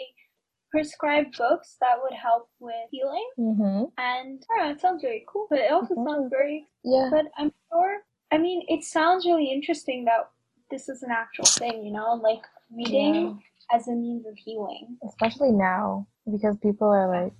prescribe 0.69 1.27
books 1.37 1.77
that 1.79 1.95
would 2.03 2.11
help 2.13 2.49
with 2.59 2.89
healing, 2.91 3.29
Mm-hmm. 3.39 3.83
and 3.97 4.43
I 4.51 4.57
don't 4.57 4.65
know, 4.65 4.71
it 4.71 4.81
sounds 4.81 5.03
really 5.03 5.23
cool. 5.27 5.47
But 5.49 5.59
it 5.59 5.71
also 5.71 5.95
Mhm. 5.95 6.05
sounds 6.07 6.29
very. 6.29 6.67
Yeah. 6.83 7.07
But 7.09 7.27
I'm 7.37 7.53
sure. 7.71 8.03
I 8.31 8.37
mean, 8.37 8.65
it 8.67 8.83
sounds 8.83 9.25
really 9.25 9.49
interesting 9.51 10.03
that 10.05 10.29
this 10.69 10.89
is 10.89 11.01
an 11.03 11.11
actual 11.11 11.45
thing. 11.45 11.85
You 11.85 11.93
know, 11.93 12.15
like 12.15 12.43
reading 12.71 13.41
as 13.71 13.87
a 13.87 13.91
means 13.93 14.25
of 14.25 14.35
healing. 14.37 14.97
especially 15.07 15.51
now 15.53 16.05
because 16.29 16.57
people 16.57 16.89
are 16.89 17.07
like 17.07 17.33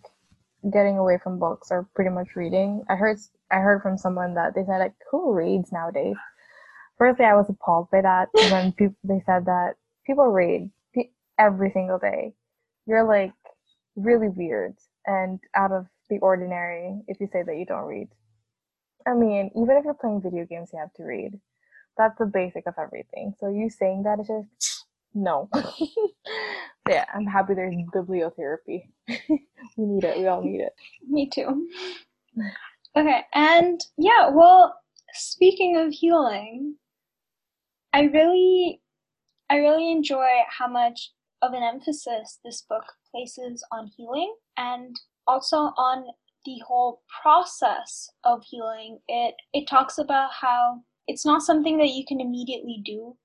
getting 0.71 0.97
away 0.97 1.17
from 1.21 1.39
books 1.39 1.69
or 1.71 1.87
pretty 1.95 2.09
much 2.09 2.35
reading. 2.35 2.83
I 2.89 2.95
heard 2.95 3.17
I 3.51 3.57
heard 3.57 3.81
from 3.81 3.97
someone 3.97 4.33
that 4.35 4.55
they 4.55 4.63
said 4.65 4.79
like 4.79 4.95
who 5.11 5.33
reads 5.33 5.71
nowadays. 5.71 6.15
Firstly, 6.97 7.25
I 7.25 7.35
was 7.35 7.49
appalled 7.49 7.89
by 7.91 8.01
that 8.01 8.29
when 8.33 8.71
people 8.77 8.95
they 9.03 9.21
said 9.25 9.45
that 9.45 9.75
people 10.05 10.27
read 10.27 10.71
every 11.37 11.71
single 11.71 11.99
day. 11.99 12.33
You're 12.85 13.07
like 13.07 13.33
really 13.95 14.29
weird 14.29 14.75
and 15.05 15.39
out 15.55 15.71
of 15.71 15.87
the 16.09 16.19
ordinary 16.19 17.01
if 17.07 17.19
you 17.19 17.27
say 17.31 17.43
that 17.43 17.57
you 17.57 17.65
don't 17.65 17.85
read. 17.85 18.09
I 19.07 19.13
mean, 19.13 19.51
even 19.55 19.77
if 19.77 19.85
you're 19.85 19.93
playing 19.93 20.21
video 20.21 20.45
games, 20.45 20.69
you 20.73 20.79
have 20.79 20.93
to 20.93 21.03
read. 21.03 21.39
That's 21.97 22.17
the 22.17 22.25
basic 22.25 22.67
of 22.67 22.73
everything. 22.79 23.33
So 23.39 23.49
you 23.49 23.69
saying 23.69 24.03
that 24.03 24.19
is 24.19 24.27
just 24.27 24.74
no. 25.15 25.49
yeah, 26.89 27.05
I'm 27.13 27.25
happy 27.25 27.53
there's 27.53 27.73
bibliotherapy. 27.93 28.89
we 29.07 29.37
need 29.77 30.03
it. 30.03 30.19
We 30.19 30.27
all 30.27 30.43
need 30.43 30.61
it. 30.61 30.73
Me 31.09 31.29
too. 31.33 31.67
Okay, 32.95 33.21
and 33.33 33.81
yeah, 33.97 34.29
well, 34.29 34.75
speaking 35.13 35.77
of 35.77 35.91
healing, 35.91 36.75
I 37.93 38.03
really 38.03 38.81
I 39.49 39.57
really 39.57 39.91
enjoy 39.91 40.27
how 40.49 40.67
much 40.67 41.11
of 41.41 41.53
an 41.53 41.63
emphasis 41.63 42.39
this 42.43 42.61
book 42.61 42.83
places 43.11 43.65
on 43.71 43.91
healing 43.95 44.35
and 44.57 44.95
also 45.27 45.57
on 45.57 46.05
the 46.45 46.59
whole 46.65 47.01
process 47.21 48.09
of 48.23 48.43
healing. 48.43 48.99
It 49.07 49.35
it 49.53 49.67
talks 49.67 49.97
about 49.97 50.31
how 50.33 50.81
it's 51.07 51.25
not 51.25 51.41
something 51.41 51.77
that 51.77 51.93
you 51.93 52.05
can 52.05 52.19
immediately 52.19 52.81
do. 52.83 53.15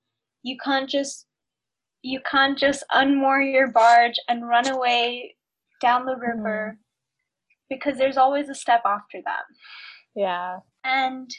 You 0.42 0.56
can't 0.62 0.88
just 0.88 1.26
you 2.02 2.20
can't 2.30 2.58
just 2.58 2.84
unmoor 2.92 3.40
your 3.40 3.68
barge 3.68 4.14
and 4.28 4.48
run 4.48 4.68
away 4.68 5.36
down 5.80 6.06
the 6.06 6.16
river 6.16 6.78
because 7.68 7.96
there's 7.98 8.16
always 8.16 8.48
a 8.48 8.54
step 8.54 8.82
after 8.84 9.18
that. 9.24 9.42
Yeah. 10.14 10.58
And 10.84 11.30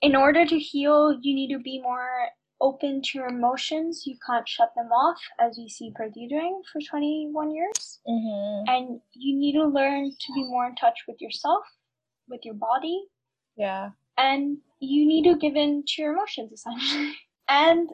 in 0.00 0.14
order 0.14 0.44
to 0.44 0.58
heal, 0.58 1.18
you 1.22 1.34
need 1.34 1.52
to 1.54 1.58
be 1.58 1.80
more 1.80 2.28
open 2.60 3.02
to 3.02 3.18
your 3.18 3.28
emotions. 3.28 4.04
You 4.06 4.16
can't 4.24 4.48
shut 4.48 4.70
them 4.76 4.92
off, 4.92 5.18
as 5.40 5.56
we 5.58 5.68
see 5.68 5.92
Perdu 5.98 6.28
doing 6.28 6.62
for 6.72 6.80
21 6.80 7.54
years. 7.54 8.00
Mm-hmm. 8.08 8.64
And 8.68 9.00
you 9.14 9.36
need 9.36 9.54
to 9.54 9.64
learn 9.66 10.10
to 10.10 10.32
be 10.34 10.44
more 10.44 10.66
in 10.66 10.76
touch 10.76 10.98
with 11.08 11.20
yourself, 11.20 11.64
with 12.28 12.40
your 12.44 12.54
body, 12.54 13.04
Yeah. 13.56 13.90
and 14.16 14.58
you 14.78 15.06
need 15.06 15.24
to 15.24 15.36
give 15.36 15.56
in 15.56 15.82
to 15.86 16.02
your 16.02 16.12
emotions, 16.12 16.52
essentially. 16.52 17.14
And, 17.48 17.90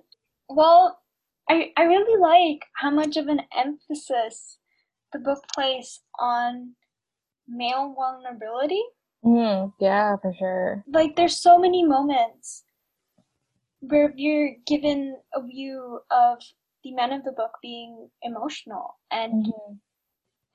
well, 0.49 1.01
I, 1.51 1.73
I 1.77 1.85
really 1.85 2.21
like 2.21 2.65
how 2.75 2.91
much 2.91 3.17
of 3.17 3.29
an 3.29 3.41
emphasis 3.57 4.59
the 5.13 5.19
book 5.19 5.43
places 5.55 6.01
on 6.19 6.75
male 7.49 7.95
vulnerability. 7.97 8.83
Mm, 9.25 9.73
yeah, 9.81 10.17
for 10.23 10.33
sure. 10.39 10.85
like 10.93 11.17
there's 11.17 11.37
so 11.41 11.59
many 11.59 11.85
moments 11.85 12.63
where 13.81 14.13
you're 14.17 14.51
given 14.67 15.17
a 15.35 15.43
view 15.43 16.01
of 16.11 16.39
the 16.85 16.93
men 16.93 17.13
of 17.13 17.25
the 17.25 17.33
book 17.33 17.53
being 17.63 18.09
emotional 18.23 18.97
and, 19.11 19.47
Mhm. 19.47 19.69
and 19.71 19.81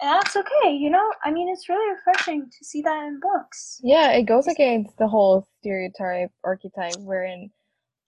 that's 0.02 0.36
okay 0.36 0.72
you 0.74 0.90
know 0.90 1.12
i 1.24 1.32
mean 1.32 1.48
it's 1.50 1.68
really 1.70 1.90
refreshing 1.96 2.50
to 2.50 2.66
see 2.66 2.82
that 2.82 3.06
in 3.06 3.20
books 3.20 3.80
Yeah, 3.84 4.12
it 4.12 4.24
goes 4.24 4.48
against 4.48 4.98
the 4.98 5.08
whole 5.08 5.46
stereotype 5.60 6.32
archetype 6.44 6.98
wherein 7.00 7.52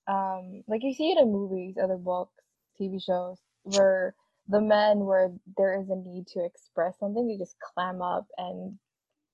um 0.08 0.64
like 0.68 0.84
you 0.84 0.94
see 0.94 1.12
it 1.12 1.18
in 1.20 1.32
movies, 1.32 1.76
other 1.82 1.98
books, 1.98 2.34
TV 2.80 3.02
shows, 3.04 3.38
where 3.64 4.16
the 4.48 4.62
men 4.62 5.00
where 5.06 5.32
there 5.58 5.80
is 5.80 5.90
a 5.90 5.96
need 5.96 6.28
to 6.28 6.44
express 6.46 6.98
something, 7.00 7.28
they 7.28 7.38
just 7.38 7.56
clam 7.60 8.02
up 8.02 8.28
and 8.38 8.78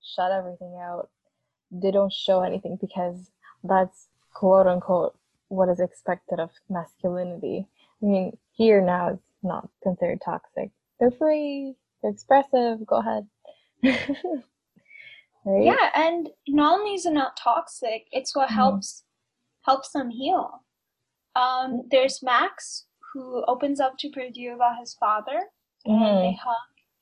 shut 0.02 0.32
everything 0.32 0.78
out. 0.80 1.10
They 1.70 1.90
don't 1.90 2.12
show 2.12 2.42
anything 2.42 2.78
because 2.80 3.30
that's 3.64 4.08
quote 4.32 4.66
unquote 4.66 5.16
what 5.48 5.68
is 5.68 5.80
expected 5.80 6.40
of 6.40 6.50
masculinity. 6.70 7.66
I 8.02 8.06
mean, 8.06 8.38
here 8.52 8.80
now 8.80 9.10
it's 9.10 9.22
not 9.42 9.68
considered 9.82 10.20
toxic. 10.24 10.70
They're 10.98 11.10
free, 11.10 11.74
they're 12.02 12.10
expressive, 12.12 12.86
go 12.86 12.96
ahead. 12.96 13.26
right? 15.44 15.64
yeah 15.64 15.90
and 15.94 16.30
not 16.48 16.78
only 16.80 16.94
is 16.94 17.04
it 17.06 17.12
not 17.12 17.36
toxic 17.36 18.06
it's 18.12 18.34
what 18.36 18.48
Mhm. 18.48 18.54
helps 18.54 19.04
helps 19.62 19.90
them 19.90 20.10
heal 20.10 20.64
um 21.34 21.82
there's 21.90 22.22
max 22.22 22.86
who 23.12 23.44
opens 23.46 23.80
up 23.80 23.98
to 23.98 24.10
Perdu 24.10 24.54
about 24.54 24.78
his 24.78 24.94
father 24.94 25.38
and 25.84 26.00
they 26.00 26.06
mm-hmm. 26.06 26.36
hug 26.36 26.56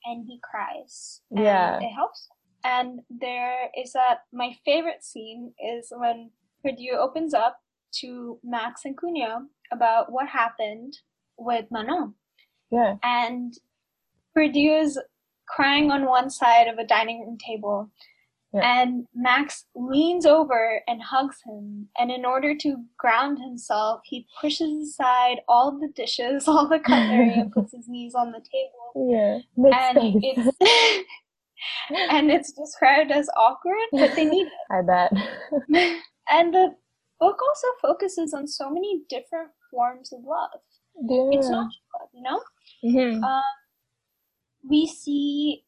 and 0.05 0.25
he 0.27 0.39
cries. 0.43 1.21
And 1.31 1.43
Yeah. 1.43 1.79
it 1.79 1.93
helps. 1.93 2.27
And 2.63 3.01
there 3.09 3.69
is 3.77 3.93
that 3.93 4.23
my 4.31 4.55
favorite 4.65 5.03
scene 5.03 5.53
is 5.59 5.91
when 5.95 6.31
Perdu 6.63 6.95
opens 6.97 7.33
up 7.33 7.59
to 7.99 8.39
Max 8.43 8.85
and 8.85 8.97
Cuneo 8.97 9.47
about 9.71 10.11
what 10.11 10.27
happened 10.27 10.97
with 11.37 11.65
Manon. 11.71 12.15
Yeah. 12.71 12.95
and 13.03 13.53
Perdu 14.33 14.81
is 14.81 14.97
crying 15.45 15.91
on 15.91 16.05
one 16.05 16.29
side 16.29 16.67
of 16.67 16.77
a 16.77 16.87
dining 16.87 17.19
room 17.21 17.37
table 17.37 17.91
Yeah. 18.53 18.81
and 18.81 19.05
Max 19.15 19.63
leans 19.75 20.25
over 20.25 20.81
and 20.85 21.01
hugs 21.01 21.37
him 21.45 21.87
and 21.97 22.11
in 22.11 22.25
order 22.25 22.53
to 22.63 22.75
ground 22.97 23.39
himself 23.39 24.01
he 24.03 24.27
pushes 24.41 24.89
aside 24.89 25.37
all 25.47 25.79
the 25.79 25.87
dishes 25.95 26.47
all 26.49 26.67
the 26.67 26.79
cutlery 26.79 27.33
and 27.33 27.51
puts 27.51 27.71
his 27.73 27.87
knees 27.87 28.13
on 28.13 28.31
the 28.33 28.39
table 28.41 29.09
Yeah. 29.13 29.37
Make 29.55 29.73
and 29.73 29.97
space. 29.97 30.21
it's 30.59 31.07
and 32.11 32.31
it's 32.31 32.51
described 32.51 33.11
as 33.11 33.29
awkward, 33.37 33.87
but 33.91 34.15
they 34.15 34.25
need 34.25 34.47
it. 34.47 34.53
I 34.71 34.81
bet. 34.81 35.11
And 36.29 36.53
the 36.53 36.75
book 37.19 37.37
also 37.47 37.67
focuses 37.81 38.33
on 38.33 38.47
so 38.47 38.69
many 38.69 39.01
different 39.09 39.51
forms 39.69 40.11
of 40.11 40.21
love. 40.25 40.59
yeah. 41.09 41.37
It's 41.37 41.49
not 41.49 41.67
just 41.71 41.81
love, 41.99 42.09
you 42.13 42.23
know. 42.23 42.41
Mhm. 42.83 43.23
Um, 43.23 43.43
we 44.69 44.87
see 44.87 45.63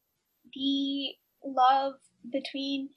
the 0.54 1.14
love 1.48 1.94
between 2.32 2.88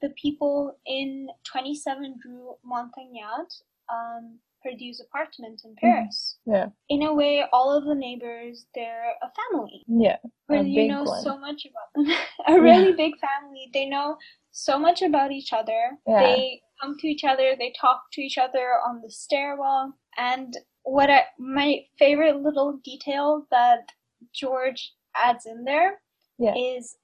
the 0.00 0.10
people 0.10 0.76
in 0.86 1.28
27 1.50 2.16
Rue 2.24 2.54
Montagnard, 2.64 3.48
um, 3.92 4.38
Perdu's 4.64 5.00
apartment 5.00 5.62
in 5.64 5.74
Paris. 5.80 6.38
Yeah. 6.46 6.66
In 6.88 7.02
a 7.02 7.14
way, 7.14 7.44
all 7.52 7.76
of 7.76 7.84
the 7.84 7.94
neighbors, 7.94 8.66
they're 8.74 9.12
a 9.22 9.28
family. 9.52 9.84
Yeah. 9.88 10.16
where 10.46 10.62
you 10.62 10.88
know 10.88 11.02
one. 11.04 11.22
so 11.22 11.38
much 11.38 11.64
about 11.66 12.06
them. 12.06 12.16
a 12.56 12.60
really 12.60 12.92
big 12.92 13.14
family. 13.18 13.70
They 13.72 13.86
know 13.86 14.16
so 14.50 14.78
much 14.78 15.02
about 15.02 15.30
each 15.32 15.52
other. 15.52 15.90
Yeah. 16.06 16.20
They 16.20 16.60
come 16.80 16.96
to 16.98 17.06
each 17.06 17.24
other. 17.24 17.54
They 17.58 17.72
talk 17.80 18.02
to 18.14 18.20
each 18.20 18.38
other 18.38 18.74
on 18.86 19.00
the 19.02 19.10
stairwell. 19.10 19.94
And 20.16 20.56
what 20.82 21.10
I, 21.10 21.22
my 21.38 21.80
favorite 21.98 22.36
little 22.42 22.80
detail 22.84 23.46
that 23.50 23.90
George 24.34 24.92
adds 25.16 25.46
in 25.46 25.64
there 25.64 26.00
Yeah. 26.38 26.54
is 26.56 26.96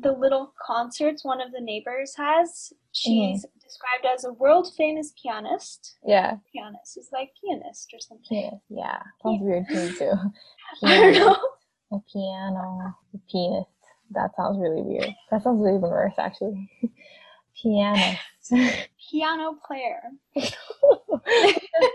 the 0.00 0.12
little 0.12 0.52
concerts 0.64 1.24
one 1.24 1.40
of 1.40 1.52
the 1.52 1.60
neighbors 1.60 2.14
has. 2.16 2.72
She's 2.92 3.44
Mm-hmm. 3.44 3.58
described 3.60 4.06
as 4.12 4.24
a 4.24 4.32
world 4.32 4.72
famous 4.76 5.12
pianist. 5.20 5.96
Yeah. 6.06 6.36
Pianist 6.52 6.96
is 6.98 7.08
like 7.12 7.30
pianist 7.42 7.92
or 7.94 8.00
something. 8.00 8.58
Yeah. 8.70 8.76
Yeah. 8.84 9.02
Sounds 9.22 9.40
weird 9.42 9.66
to 9.68 9.74
me 9.74 9.92
too. 9.98 10.12
I 10.84 10.96
don't 11.00 11.12
know. 11.14 11.36
A 11.92 11.98
piano. 12.12 12.94
A 13.14 13.18
pianist. 13.30 13.68
That 14.10 14.30
sounds 14.36 14.58
really 14.58 14.82
weird. 14.82 15.10
That 15.30 15.42
sounds 15.42 15.60
even 15.60 15.80
worse 15.82 16.14
actually. 16.18 16.70
Pianist. 17.62 18.20
Piano 19.10 19.56
player. 19.66 20.00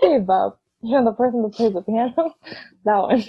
Gave 0.01 0.29
up. 0.29 0.61
You 0.81 0.95
know 0.97 1.05
the 1.05 1.11
person 1.11 1.43
that 1.43 1.53
plays 1.53 1.73
the 1.73 1.81
piano? 1.81 2.33
That 2.85 2.97
one. 2.97 3.23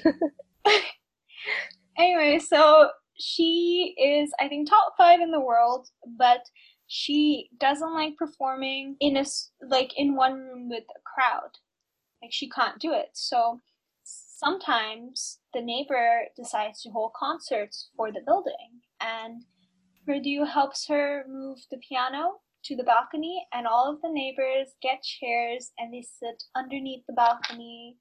Anyway, 1.99 2.39
so 2.39 2.89
she 3.21 3.95
is, 3.99 4.33
I 4.41 4.49
think, 4.49 4.69
top 4.69 4.95
five 4.97 5.21
in 5.21 5.31
the 5.31 5.41
world, 5.41 5.89
but 6.19 6.47
she 6.87 7.49
doesn't 7.59 7.95
like 7.95 8.17
performing 8.17 8.97
in 9.01 9.17
a 9.17 9.25
like 9.63 9.93
in 9.97 10.17
one 10.17 10.35
room 10.35 10.69
with 10.69 10.85
a 10.85 11.01
crowd. 11.05 11.51
Like 12.23 12.33
she 12.33 12.49
can't 12.49 12.81
do 12.81 12.93
it. 12.93 13.11
So 13.13 13.61
sometimes 14.03 15.39
the 15.55 15.61
neighbor 15.61 16.23
decides 16.37 16.83
to 16.83 16.91
hold 16.91 17.13
concerts 17.13 17.91
for 17.97 18.11
the 18.11 18.23
building 18.27 18.81
and 19.01 19.45
Perdu 20.07 20.45
helps 20.45 20.89
her 20.89 21.25
move 21.29 21.59
the 21.71 21.79
piano 21.79 22.41
to 22.65 22.77
the 22.77 22.83
balcony 22.83 23.47
and 23.53 23.67
all 23.67 23.93
of 23.93 24.01
the 24.03 24.11
neighbors 24.11 24.75
get 24.83 25.03
chairs 25.03 25.73
and 25.79 25.93
they 25.93 26.03
sit 26.03 26.43
underneath 26.57 27.05
the 27.07 27.13
balcony 27.13 27.97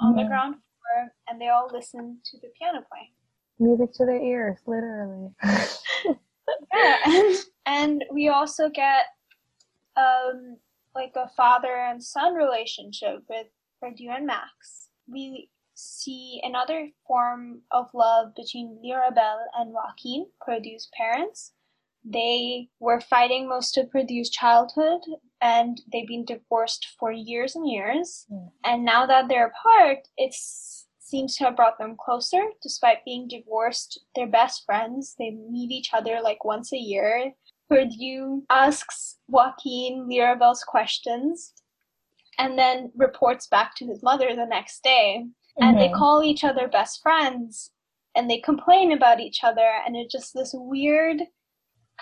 on 0.00 0.16
the 0.16 0.24
ground 0.24 0.54
floor 0.54 1.12
and 1.28 1.40
they 1.40 1.48
all 1.48 1.68
listen 1.72 2.18
to 2.24 2.38
the 2.38 2.48
piano 2.58 2.84
playing. 2.90 3.12
Music 3.60 3.92
to 3.94 4.06
their 4.06 4.20
ears, 4.20 4.58
literally. 4.66 5.28
yeah, 5.44 6.96
and, 7.06 7.36
and 7.66 8.04
we 8.12 8.28
also 8.28 8.68
get 8.68 9.04
um 9.96 10.56
like 10.94 11.12
a 11.14 11.28
father 11.36 11.74
and 11.74 12.02
son 12.02 12.34
relationship 12.34 13.22
with 13.28 13.46
Perdu 13.82 14.08
and 14.08 14.26
Max. 14.26 14.88
We 15.06 15.50
see 15.74 16.40
another 16.42 16.88
form 17.06 17.62
of 17.70 17.86
love 17.94 18.34
between 18.34 18.80
Mirabel 18.82 19.38
and 19.58 19.72
Joaquin, 19.72 20.26
Perdu's 20.46 20.88
parents. 20.96 21.52
They 22.04 22.68
were 22.80 23.00
fighting 23.00 23.48
most 23.48 23.76
of 23.76 23.90
Perdu's 23.90 24.30
childhood 24.30 25.00
and 25.40 25.80
they've 25.92 26.06
been 26.06 26.24
divorced 26.24 26.86
for 26.98 27.12
years 27.12 27.54
and 27.54 27.70
years. 27.70 28.26
Mm. 28.30 28.50
And 28.64 28.84
now 28.84 29.06
that 29.06 29.28
they're 29.28 29.52
apart, 29.54 30.08
it 30.16 30.34
seems 31.10 31.36
to 31.36 31.44
have 31.44 31.56
brought 31.56 31.78
them 31.78 31.96
closer. 31.98 32.42
Despite 32.62 33.04
being 33.04 33.28
divorced, 33.28 34.00
they're 34.14 34.26
best 34.26 34.64
friends. 34.64 35.14
They 35.18 35.30
meet 35.30 35.70
each 35.70 35.90
other 35.92 36.20
like 36.22 36.44
once 36.44 36.72
a 36.72 36.78
year. 36.78 37.32
Perdu 37.70 38.42
asks 38.50 39.18
Joaquin 39.28 40.06
Mirabel's 40.08 40.64
questions 40.64 41.52
and 42.38 42.58
then 42.58 42.90
reports 42.96 43.46
back 43.46 43.74
to 43.76 43.86
his 43.86 44.02
mother 44.02 44.34
the 44.34 44.46
next 44.46 44.82
day 44.82 45.26
and 45.58 45.76
mm-hmm. 45.76 45.78
they 45.78 45.88
call 45.90 46.22
each 46.22 46.42
other 46.42 46.66
best 46.66 47.00
friends 47.02 47.70
and 48.16 48.28
they 48.28 48.38
complain 48.38 48.92
about 48.92 49.20
each 49.20 49.44
other 49.44 49.70
and 49.86 49.96
it's 49.96 50.12
just 50.12 50.34
this 50.34 50.52
weird 50.54 51.22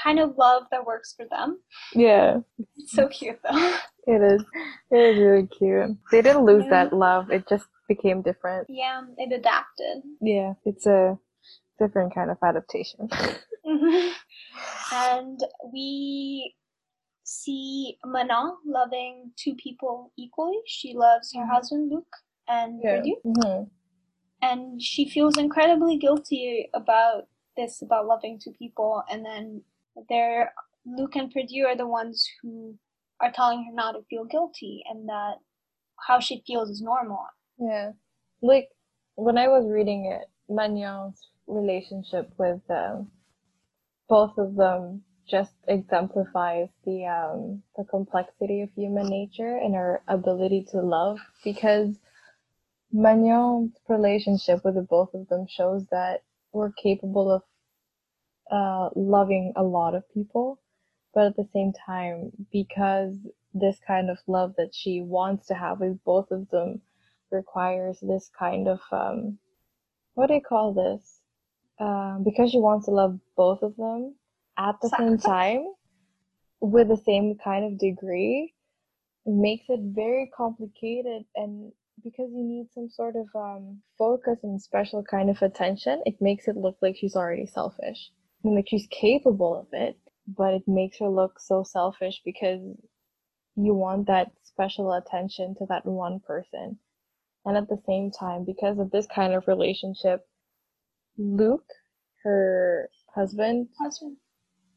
kind 0.03 0.19
of 0.19 0.39
love 0.39 0.63
that 0.71 0.87
works 0.87 1.13
for 1.15 1.27
them. 1.31 1.59
Yeah. 1.93 2.39
It's 2.77 2.93
so 2.93 3.09
cute 3.09 3.39
though. 3.43 3.75
It 4.07 4.23
is. 4.23 4.43
It 4.91 4.99
is 4.99 5.19
really 5.19 5.47
cute. 5.47 5.97
They 6.11 6.23
didn't 6.23 6.47
lose 6.47 6.65
yeah. 6.65 6.71
that 6.85 6.93
love. 6.95 7.31
It 7.31 7.47
just 7.47 7.67
became 7.89 8.23
different. 8.23 8.67
Yeah, 8.69 9.03
it 9.17 9.33
adapted. 9.33 10.03
Yeah, 10.21 10.55
it's 10.65 10.87
a 10.87 11.19
different 11.79 12.15
kind 12.15 12.31
of 12.31 12.39
adaptation. 12.43 13.09
mm-hmm. 13.09 14.09
And 14.93 15.41
we 15.73 16.55
see 17.25 17.99
Manon 18.05 18.57
loving 18.65 19.33
two 19.37 19.55
people 19.55 20.13
equally. 20.17 20.59
She 20.67 20.95
loves 20.95 21.33
her 21.35 21.43
mm-hmm. 21.43 21.51
husband 21.51 21.91
Luc 21.91 22.07
and 22.49 22.81
yeah. 22.83 23.03
Mm-hmm. 23.27 23.65
And 24.41 24.81
she 24.81 25.09
feels 25.09 25.37
incredibly 25.37 25.99
guilty 25.99 26.71
about 26.73 27.25
this, 27.57 27.83
about 27.83 28.07
loving 28.07 28.39
two 28.43 28.53
people, 28.53 29.03
and 29.11 29.25
then 29.25 29.63
they're 30.09 30.53
Luc 30.87 31.17
and 31.17 31.33
Perdu 31.33 31.67
are 31.67 31.77
the 31.77 31.87
ones 31.87 32.27
who 32.41 32.79
are 33.21 33.33
telling 33.33 33.65
her 33.65 33.75
not 33.75 33.93
to 33.93 34.03
feel 34.09 34.25
guilty 34.25 34.85
and 34.89 35.09
that 35.09 35.35
how 36.07 36.21
she 36.21 36.43
feels 36.47 36.71
is 36.71 36.81
normal. 36.81 37.27
Yeah. 37.59 37.93
Like 38.43 38.69
when 39.17 39.39
I 39.39 39.49
was 39.49 39.67
reading 39.69 40.07
it, 40.07 40.29
Manon's 40.49 41.29
relationship 41.47 42.33
with 42.39 42.61
um, 42.71 43.11
both 44.09 44.39
of 44.39 44.55
them 44.55 45.03
just 45.29 45.53
exemplifies 45.67 46.69
the 46.85 47.05
um, 47.05 47.63
the 47.77 47.85
complexity 47.85 48.63
of 48.63 48.71
human 48.75 49.09
nature 49.09 49.57
and 49.57 49.75
our 49.75 50.03
ability 50.09 50.67
to 50.71 50.81
love 50.81 51.19
because 51.45 51.99
Manon's 52.93 53.77
relationship 53.89 54.65
with 54.65 54.75
the 54.75 54.83
both 54.83 55.13
of 55.13 55.29
them 55.29 55.47
shows 55.49 55.85
that 55.91 56.23
we're 56.53 56.73
capable 56.73 57.31
of 57.31 57.43
uh, 58.51 58.89
loving 58.97 59.53
a 59.57 59.63
lot 59.63 59.95
of 59.95 60.09
people, 60.15 60.59
but 61.13 61.27
at 61.27 61.37
the 61.37 61.49
same 61.53 61.73
time, 61.87 62.31
because 62.51 63.15
this 63.53 63.79
kind 63.87 64.09
of 64.09 64.19
love 64.27 64.55
that 64.57 64.75
she 64.75 65.03
wants 65.03 65.47
to 65.49 65.55
have 65.55 65.81
with 65.81 66.03
both 66.05 66.31
of 66.31 66.49
them 66.51 66.81
requires 67.31 67.99
this 68.01 68.31
kind 68.39 68.69
of 68.69 68.81
um, 68.93 69.39
what 70.15 70.29
do 70.29 70.35
you 70.35 70.41
call 70.41 70.73
this? 70.75 71.21
Um, 71.81 72.23
because 72.25 72.51
she 72.51 72.59
wants 72.59 72.87
to 72.87 72.93
love 72.93 73.19
both 73.37 73.63
of 73.63 73.77
them 73.77 74.17
at 74.59 74.75
the 74.83 74.89
same 74.99 75.17
time 75.19 75.65
with 76.61 76.89
the 76.89 76.97
same 76.97 77.37
kind 77.43 77.65
of 77.65 77.79
degree 77.79 78.53
makes 79.25 79.67
it 79.69 79.81
very 79.95 80.31
complicated 80.37 81.25
and 81.37 81.71
because 82.03 82.31
you 82.33 82.45
need 82.45 82.69
some 82.73 82.89
sort 82.89 83.15
of 83.17 83.27
um, 83.35 83.81
focus 83.97 84.39
and 84.43 84.61
special 84.61 85.03
kind 85.03 85.31
of 85.31 85.43
attention, 85.43 86.03
it 86.07 86.15
makes 86.21 86.47
it 86.49 86.57
look 86.57 86.77
like 86.81 86.97
she's 86.97 87.17
already 87.17 87.47
selfish. 87.47 88.11
I 88.45 88.49
mean, 88.49 88.57
like 88.57 88.69
she's 88.69 88.87
capable 88.91 89.59
of 89.59 89.67
it, 89.73 89.99
but 90.27 90.55
it 90.55 90.63
makes 90.67 90.99
her 90.99 91.09
look 91.09 91.41
so 91.41 91.65
selfish 91.65 92.21
because 92.25 92.61
you 93.57 93.75
want 93.75 94.07
that 94.07 94.31
special 94.45 94.93
attention 94.93 95.55
to 95.57 95.67
that 95.69 95.85
one 95.85 96.21
person. 96.21 96.79
And 97.49 97.57
at 97.57 97.67
the 97.67 97.81
same 97.87 98.11
time, 98.11 98.45
because 98.45 98.79
of 98.79 98.91
this 98.91 99.07
kind 99.07 99.33
of 99.33 99.49
relationship, 99.49 100.21
Luc, 101.17 101.63
her 102.23 102.91
husband, 103.15 103.69
husband. 103.81 104.19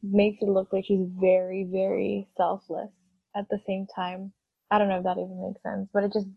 makes 0.02 0.40
it 0.40 0.48
look 0.48 0.72
like 0.72 0.86
she's 0.86 1.06
very, 1.20 1.68
very 1.70 2.28
selfless 2.34 2.88
at 3.36 3.46
the 3.50 3.58
same 3.66 3.86
time. 3.94 4.32
I 4.70 4.78
don't 4.78 4.88
know 4.88 4.96
if 4.96 5.04
that 5.04 5.18
even 5.18 5.46
makes 5.46 5.62
sense, 5.62 5.86
but 5.92 6.04
it 6.04 6.14
just 6.14 6.28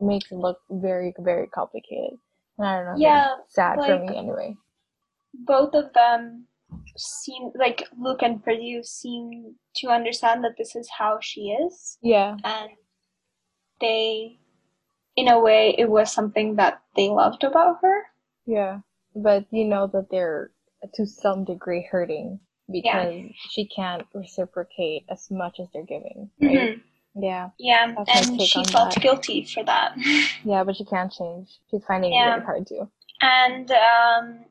makes 0.00 0.30
it 0.30 0.36
look 0.36 0.58
very, 0.70 1.12
very 1.18 1.48
complicated. 1.48 2.20
And 2.56 2.68
I 2.68 2.76
don't 2.76 2.86
know. 2.86 2.94
Yeah. 2.96 3.34
Sad 3.48 3.78
like, 3.78 3.88
for 3.88 3.98
me 3.98 4.16
anyway. 4.16 4.54
Both 5.44 5.74
of 5.74 5.92
them 5.92 6.46
seem 6.96 7.50
like 7.58 7.88
Luc 7.98 8.22
and 8.22 8.44
Perdu 8.44 8.84
seem 8.84 9.56
to 9.78 9.88
understand 9.88 10.44
that 10.44 10.54
this 10.56 10.76
is 10.76 10.88
how 10.96 11.18
she 11.20 11.48
is. 11.48 11.98
Yeah. 12.00 12.36
And 12.44 12.70
they, 13.80 14.38
in 15.16 15.28
a 15.28 15.38
way, 15.38 15.74
it 15.78 15.88
was 15.88 16.12
something 16.12 16.56
that 16.56 16.82
they 16.96 17.08
loved 17.08 17.44
about 17.44 17.78
her. 17.82 18.02
Yeah. 18.46 18.80
But 19.14 19.46
you 19.50 19.64
know 19.64 19.86
that 19.88 20.08
they're 20.10 20.50
to 20.94 21.06
some 21.06 21.44
degree 21.44 21.86
hurting 21.90 22.40
because 22.70 23.14
yeah. 23.14 23.28
she 23.50 23.66
can't 23.66 24.06
reciprocate 24.12 25.04
as 25.08 25.30
much 25.30 25.60
as 25.60 25.68
they're 25.72 25.84
giving. 25.84 26.30
Right? 26.40 26.52
Mm-hmm. 26.52 27.22
Yeah. 27.22 27.50
Yeah, 27.58 27.94
and 28.12 28.42
she 28.42 28.64
felt 28.64 28.94
that. 28.94 29.02
guilty 29.02 29.44
for 29.44 29.64
that. 29.64 29.94
yeah, 30.44 30.64
but 30.64 30.76
she 30.76 30.84
can't 30.84 31.12
change. 31.12 31.48
She's 31.70 31.84
finding 31.86 32.12
yeah. 32.12 32.26
it 32.26 32.30
really 32.32 32.44
hard 32.44 32.66
to. 32.68 32.88
And 33.22 33.70
um, 33.70 34.44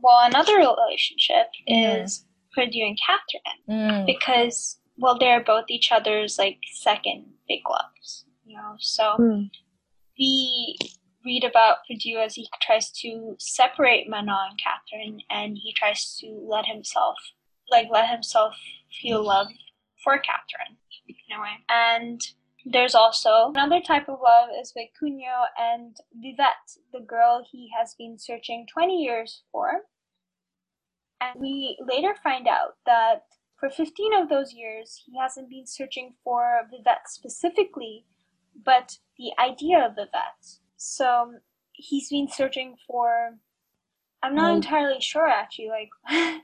well, 0.00 0.18
another 0.24 0.56
relationship 0.56 1.46
mm. 1.68 2.04
is 2.04 2.26
Perdu 2.56 2.82
and 2.82 2.98
Catherine 3.06 4.04
mm. 4.04 4.06
because 4.06 4.78
well, 4.98 5.18
they're 5.18 5.42
both 5.42 5.64
each 5.68 5.90
other's 5.90 6.38
like 6.38 6.58
second 6.74 7.24
big 7.48 7.60
loves. 7.68 8.26
You 8.44 8.56
know, 8.56 8.74
so 8.78 9.16
mm. 9.18 9.50
We 10.22 10.78
read 11.24 11.42
about 11.42 11.78
Perdu 11.90 12.24
as 12.24 12.36
he 12.36 12.46
tries 12.60 12.92
to 13.00 13.34
separate 13.40 14.08
Manon 14.08 14.50
and 14.50 14.60
Catherine, 14.62 15.20
and 15.28 15.58
he 15.58 15.72
tries 15.72 16.16
to 16.20 16.28
let 16.46 16.64
himself 16.64 17.16
like 17.72 17.88
let 17.90 18.08
himself 18.08 18.54
feel 19.00 19.24
love 19.24 19.48
for 20.04 20.18
Catherine 20.18 20.76
in 21.08 21.36
a 21.36 21.40
way. 21.40 21.64
And 21.68 22.20
there's 22.64 22.94
also 22.94 23.50
another 23.52 23.80
type 23.80 24.08
of 24.08 24.20
love 24.22 24.50
is 24.60 24.72
with 24.76 24.90
Cuneo 24.96 25.46
and 25.58 25.96
Vivette, 26.14 26.78
the 26.92 27.00
girl 27.00 27.44
he 27.50 27.70
has 27.76 27.96
been 27.98 28.16
searching 28.16 28.68
20 28.72 29.02
years 29.02 29.42
for. 29.50 29.80
And 31.20 31.40
we 31.40 31.76
later 31.84 32.14
find 32.22 32.46
out 32.46 32.76
that 32.86 33.24
for 33.58 33.70
15 33.70 34.14
of 34.14 34.28
those 34.28 34.52
years, 34.52 35.02
he 35.04 35.18
hasn't 35.20 35.50
been 35.50 35.66
searching 35.66 36.14
for 36.22 36.60
Vivette 36.70 37.08
specifically, 37.08 38.04
but 38.64 38.98
the 39.18 39.32
idea 39.38 39.86
of 39.86 39.92
Vivette. 39.92 40.58
So 40.76 41.34
he's 41.72 42.08
been 42.08 42.28
searching 42.28 42.76
for. 42.86 43.38
I'm 44.22 44.36
not 44.36 44.54
entirely 44.54 45.00
sure 45.00 45.26
actually. 45.26 45.68
Like, 45.68 45.90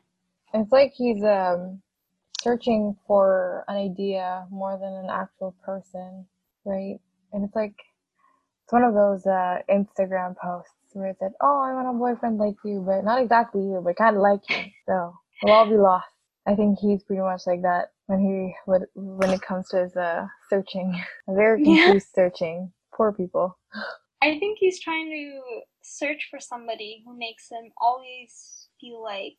it's 0.54 0.72
like 0.72 0.92
he's 0.96 1.22
um 1.22 1.82
searching 2.42 2.96
for 3.06 3.64
an 3.68 3.76
idea 3.76 4.46
more 4.50 4.78
than 4.80 4.92
an 4.92 5.10
actual 5.10 5.54
person, 5.64 6.26
right? 6.64 6.98
And 7.32 7.44
it's 7.44 7.54
like 7.54 7.74
it's 8.64 8.72
one 8.72 8.84
of 8.84 8.94
those 8.94 9.26
uh, 9.26 9.58
Instagram 9.70 10.36
posts 10.36 10.72
where 10.92 11.08
it 11.08 11.16
said, 11.18 11.32
"Oh, 11.40 11.62
I 11.62 11.72
want 11.72 11.88
a 11.88 11.98
boyfriend 11.98 12.38
like 12.38 12.56
you, 12.64 12.82
but 12.86 13.02
not 13.04 13.20
exactly 13.22 13.62
you, 13.62 13.80
but 13.82 13.96
kind 13.96 14.16
of 14.16 14.22
like 14.22 14.42
you." 14.50 14.70
So 14.86 15.14
we'll 15.42 15.54
all 15.54 15.68
be 15.68 15.76
lost. 15.76 16.08
I 16.46 16.54
think 16.54 16.78
he's 16.78 17.02
pretty 17.02 17.22
much 17.22 17.42
like 17.46 17.62
that 17.62 17.92
when 18.08 18.20
he 18.20 18.54
would 18.66 18.86
when 18.96 19.30
it 19.30 19.42
comes 19.42 19.68
to 19.70 19.78
his 19.82 19.96
uh, 19.96 20.26
searching, 20.50 20.94
a 21.28 21.34
very 21.36 21.62
confused 21.62 22.08
yeah. 22.16 22.24
searching. 22.24 22.72
Poor 22.94 23.12
people. 23.12 23.58
I 24.22 24.38
think 24.40 24.58
he's 24.60 24.80
trying 24.82 25.10
to 25.10 25.40
search 25.84 26.28
for 26.30 26.40
somebody 26.40 27.02
who 27.06 27.16
makes 27.18 27.50
him 27.50 27.70
always 27.80 28.68
feel 28.80 29.02
like 29.02 29.38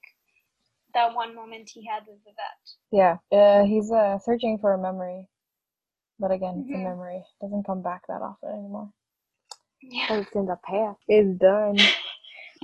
that 0.94 1.14
one 1.16 1.36
moment 1.36 1.70
he 1.74 1.86
had 1.86 2.04
with 2.08 2.20
Vivette. 2.26 2.76
Yeah, 2.92 3.18
uh, 3.38 3.66
he's 3.66 3.92
uh, 3.92 4.20
searching 4.20 4.60
for 4.60 4.74
a 4.74 4.80
memory, 4.82 5.28
but 6.20 6.32
again, 6.32 6.64
it's 6.66 6.76
a 6.76 6.78
Mhm. 6.78 6.84
memory. 6.84 7.24
Doesn't 7.42 7.66
come 7.66 7.82
back 7.84 8.04
that 8.08 8.22
often 8.22 8.50
anymore. 8.52 8.92
Yeah. 9.82 10.06
But 10.10 10.20
it's 10.20 10.36
in 10.36 10.46
the 10.48 10.58
past. 10.66 11.00
It's 11.10 11.40
done. 11.40 11.78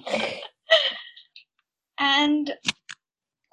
And 2.00 2.54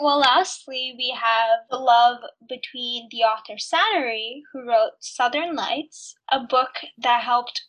well, 0.03 0.19
lastly, 0.19 0.95
we 0.97 1.17
have 1.21 1.61
the 1.71 1.77
love 1.77 2.19
between 2.49 3.09
the 3.11 3.19
author 3.23 3.55
Sanary, 3.55 4.43
who 4.53 4.67
wrote 4.69 4.93
Southern 5.01 5.55
Lights, 5.55 6.15
a 6.31 6.41
book 6.41 6.71
that 6.99 7.23
helped 7.23 7.62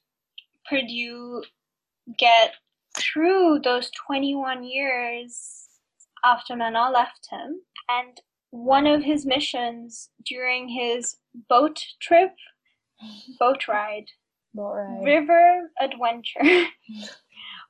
Perdu 0.69 1.43
get 2.17 2.53
through 2.97 3.59
those 3.63 3.89
21 4.07 4.63
years 4.63 5.67
after 6.23 6.55
Manon 6.55 6.93
left 6.93 7.27
him. 7.29 7.61
And 7.89 8.19
one 8.51 8.87
of 8.87 9.03
his 9.03 9.25
missions 9.25 10.09
during 10.25 10.69
his 10.69 11.17
boat 11.49 11.79
trip, 12.01 12.31
boat 13.39 13.67
ride, 13.67 14.05
All 14.57 14.73
right. 14.75 15.03
river 15.03 15.69
adventure, 15.81 16.43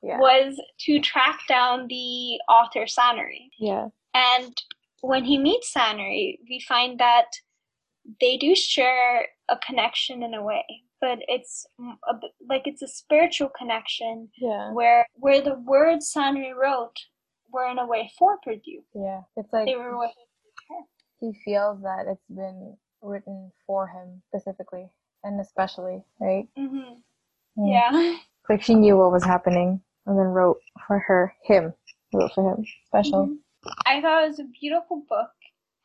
Yeah. 0.02 0.18
was 0.18 0.60
to 0.80 1.00
track 1.00 1.40
down 1.48 1.86
the 1.88 2.38
author 2.48 2.84
Sanary. 2.84 3.48
Yeah. 3.58 3.88
And 4.14 4.54
when 5.00 5.24
he 5.24 5.38
meets 5.38 5.72
Sanary, 5.76 6.38
we 6.48 6.60
find 6.68 6.98
that 7.00 7.26
they 8.20 8.36
do 8.36 8.54
share 8.54 9.26
a 9.50 9.56
connection 9.66 10.22
in 10.22 10.34
a 10.34 10.42
way, 10.42 10.64
but 11.00 11.18
it's 11.28 11.66
a 12.08 12.14
like 12.48 12.62
it's 12.66 12.82
a 12.82 12.88
spiritual 12.88 13.48
connection 13.58 14.28
Yeah. 14.38 14.72
where 14.72 15.06
where 15.14 15.40
the 15.40 15.54
words 15.54 16.12
Sanary 16.14 16.54
wrote 16.54 16.96
were 17.52 17.66
in 17.70 17.78
a 17.78 17.86
way 17.86 18.10
for 18.18 18.38
Perdu. 18.46 18.82
Yeah. 18.94 19.22
It's 19.36 19.52
like 19.52 19.66
They 19.66 19.76
were 19.76 19.96
he 21.20 21.32
feels 21.44 21.80
that 21.82 22.06
it's 22.08 22.26
been 22.28 22.76
written 23.00 23.50
for 23.66 23.86
him 23.88 24.22
specifically 24.28 24.86
and 25.22 25.40
especially, 25.40 26.02
right? 26.20 26.46
hmm 26.56 27.00
Mm. 27.56 27.70
Yeah. 27.72 28.16
Like 28.48 28.62
she 28.62 28.74
knew 28.74 28.96
what 28.96 29.12
was 29.12 29.22
happening 29.24 29.80
and 30.06 30.18
then 30.18 30.26
wrote 30.26 30.58
for 30.88 30.98
her, 30.98 31.32
him. 31.44 31.72
Wrote 32.12 32.32
for 32.34 32.50
him. 32.52 32.64
Special. 32.88 33.28
Mhm. 33.28 33.36
I 33.86 34.00
thought 34.00 34.24
it 34.24 34.28
was 34.28 34.38
a 34.40 34.44
beautiful 34.60 35.04
book, 35.08 35.30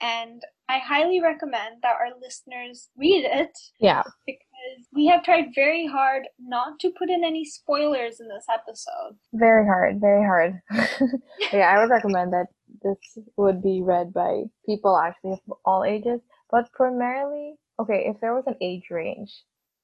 and 0.02 0.42
I 0.70 0.80
highly 0.80 1.22
recommend 1.22 1.82
that 1.82 1.96
our 2.00 2.10
listeners 2.22 2.90
read 2.98 3.26
it 3.26 3.52
Yeah. 3.80 4.04
because 4.26 4.86
we 4.94 5.08
have 5.08 5.24
tried 5.24 5.46
very 5.56 5.88
hard 5.88 6.28
not 6.40 6.80
to 6.82 6.92
put 6.98 7.10
in 7.10 7.24
any 7.24 7.44
spoilers 7.46 8.20
in 8.20 8.28
this 8.28 8.46
episode. 8.54 9.18
Very 9.34 9.66
hard. 9.66 10.00
Very 10.00 10.24
hard. 10.24 10.60
yeah, 11.54 11.74
I 11.76 11.80
would 11.82 11.90
recommend 11.90 12.34
that 12.34 12.48
this 12.84 12.98
would 13.38 13.62
be 13.64 13.82
read 13.82 14.14
by 14.14 14.44
people 14.66 14.98
actually 14.98 15.34
of 15.34 15.40
all 15.66 15.84
ages, 15.84 16.22
but 16.52 16.72
primarily, 16.74 17.56
okay, 17.80 18.06
if 18.08 18.20
there 18.22 18.34
was 18.36 18.44
an 18.48 18.56
age 18.62 18.86
range 18.92 19.32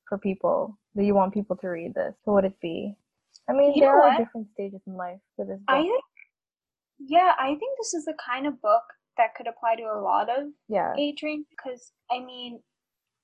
for 0.08 0.18
people 0.18 0.78
that 0.94 1.04
you 1.04 1.16
want 1.16 1.34
people 1.34 1.56
to 1.58 1.68
read 1.68 1.94
this, 1.96 2.14
what 2.26 2.36
would 2.36 2.46
it 2.46 2.60
be? 2.62 2.96
I 3.50 3.54
mean, 3.54 3.74
You 3.74 3.82
there 3.82 3.96
are 4.02 4.10
what? 4.10 4.18
different 4.18 4.48
stages 4.54 4.82
in 4.88 4.96
life 4.96 5.20
for 5.36 5.46
this 5.46 5.58
book. 5.60 5.66
I 5.76 5.82
think, 5.82 6.04
yeah, 7.00 7.34
I 7.40 7.50
think 7.56 7.78
this 7.78 7.94
is 7.94 8.06
the 8.06 8.16
kind 8.26 8.48
of 8.48 8.62
book 8.62 8.84
that 9.18 9.36
could 9.36 9.48
apply 9.48 9.76
to 9.78 9.84
a 9.84 10.02
lot 10.02 10.30
of 10.30 10.48
yeah. 10.68 10.94
age 10.98 11.22
range 11.24 11.46
because 11.50 11.92
I 12.12 12.20
mean, 12.20 12.62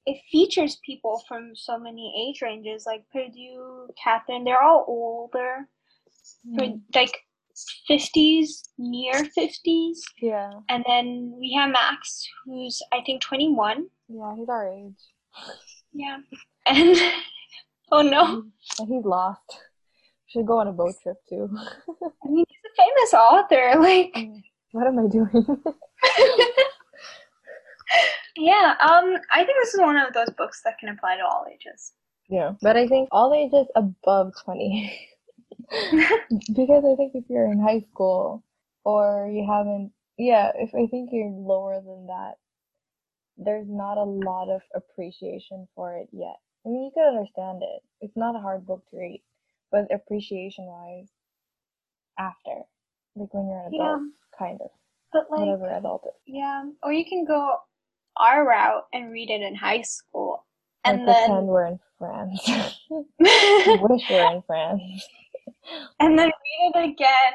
it 0.06 0.22
features 0.32 0.78
people 0.86 1.22
from 1.28 1.56
so 1.56 1.78
many 1.78 2.14
age 2.30 2.42
ranges, 2.42 2.86
like 2.86 3.06
Perdu, 3.14 3.88
Catherine. 4.02 4.44
They're 4.44 4.62
all 4.64 4.86
older, 4.88 5.68
for 6.56 6.66
Mm, 6.66 6.82
like 6.96 7.16
fifties, 7.88 8.64
near 8.78 9.26
fifties, 9.36 10.04
Yeah. 10.22 10.52
and 10.70 10.84
then 10.88 11.36
we 11.40 11.54
have 11.54 11.70
Max, 11.72 12.28
who's 12.46 12.82
I 12.92 13.02
think 13.06 13.22
twenty 13.22 13.50
one. 13.52 13.88
Yeah, 14.08 14.36
he's 14.36 14.50
our 14.50 14.68
age. 14.68 14.96
Yeah, 15.94 16.18
and 16.66 16.98
oh 17.92 18.02
no, 18.02 18.44
And 18.80 18.88
he's 18.88 19.06
lost. 19.06 19.60
Should 20.32 20.48
go 20.48 20.60
on 20.60 20.68
a 20.68 20.74
boat 20.74 20.96
trip 21.04 21.18
too. 21.30 21.50
I 21.56 22.30
mean 22.30 22.46
he's 22.48 22.66
a 22.66 22.76
famous 22.84 23.14
author, 23.14 23.80
like. 23.80 24.16
what 24.72 24.88
am 24.88 25.00
I 25.00 25.08
doing? 25.10 25.46
Yeah, 28.38 28.76
um, 28.80 29.18
I 29.34 29.44
think 29.44 29.58
this 29.62 29.74
is 29.74 29.82
one 29.82 29.98
of 29.98 30.14
those 30.14 30.30
books 30.38 30.62
that 30.66 30.78
can 30.80 30.90
apply 30.90 31.18
to 31.18 31.24
all 31.26 31.46
ages. 31.52 31.94
yeah. 32.30 32.54
But 32.62 32.78
I 32.78 32.88
think 32.88 33.10
all 33.12 33.34
ages 33.34 33.68
above 33.76 34.34
20. 34.46 34.98
because 36.56 36.84
I 36.86 36.96
think 36.96 37.14
if 37.16 37.26
you're 37.30 37.52
in 37.52 37.60
high 37.62 37.82
school 37.92 38.44
or 38.86 39.30
you 39.32 39.46
haven't, 39.50 39.92
yeah, 40.18 40.52
if 40.56 40.72
I 40.76 40.88
think 40.88 41.10
you're 41.12 41.30
lower 41.30 41.76
than 41.82 42.08
that, 42.08 42.36
there's 43.38 43.68
not 43.70 43.98
a 43.98 44.04
lot 44.04 44.50
of 44.50 44.62
appreciation 44.76 45.68
for 45.76 45.98
it 45.98 46.10
yet. 46.14 46.38
I 46.66 46.70
mean, 46.70 46.86
you 46.86 46.92
could 46.94 47.10
understand 47.10 47.64
it. 47.64 47.82
It's 48.02 48.18
not 48.18 48.36
a 48.36 48.40
hard 48.42 48.66
book 48.66 48.84
to 48.92 48.98
read, 48.98 49.22
but 49.72 49.92
appreciation 49.94 50.66
wise, 50.66 51.10
after, 52.18 52.62
like 53.16 53.34
when 53.34 53.48
you're 53.48 53.60
an 53.66 53.74
Yeah. 53.74 53.82
adult, 53.96 54.02
kind 54.38 54.60
of, 54.62 54.70
But 55.14 55.30
like, 55.32 55.40
whatever 55.40 55.70
adult 55.70 56.04
is. 56.08 56.14
yeah, 56.26 56.64
or 56.84 56.92
you 56.94 57.06
can 57.06 57.26
go 57.26 57.56
our 58.18 58.46
route 58.48 58.84
and 58.94 59.12
read 59.12 59.30
it 59.30 59.42
in 59.42 59.56
high 59.56 59.82
school, 59.82 60.46
And 60.84 61.04
pretend 61.06 61.34
then 61.34 61.46
we're 61.48 61.66
in 61.68 61.80
France. 61.98 62.42
Wish 62.90 64.04
we're 64.10 64.36
in 64.36 64.42
France. 64.46 64.82
and 66.00 66.18
then 66.20 66.28
read 66.28 66.72
it 66.76 66.90
again 66.92 67.34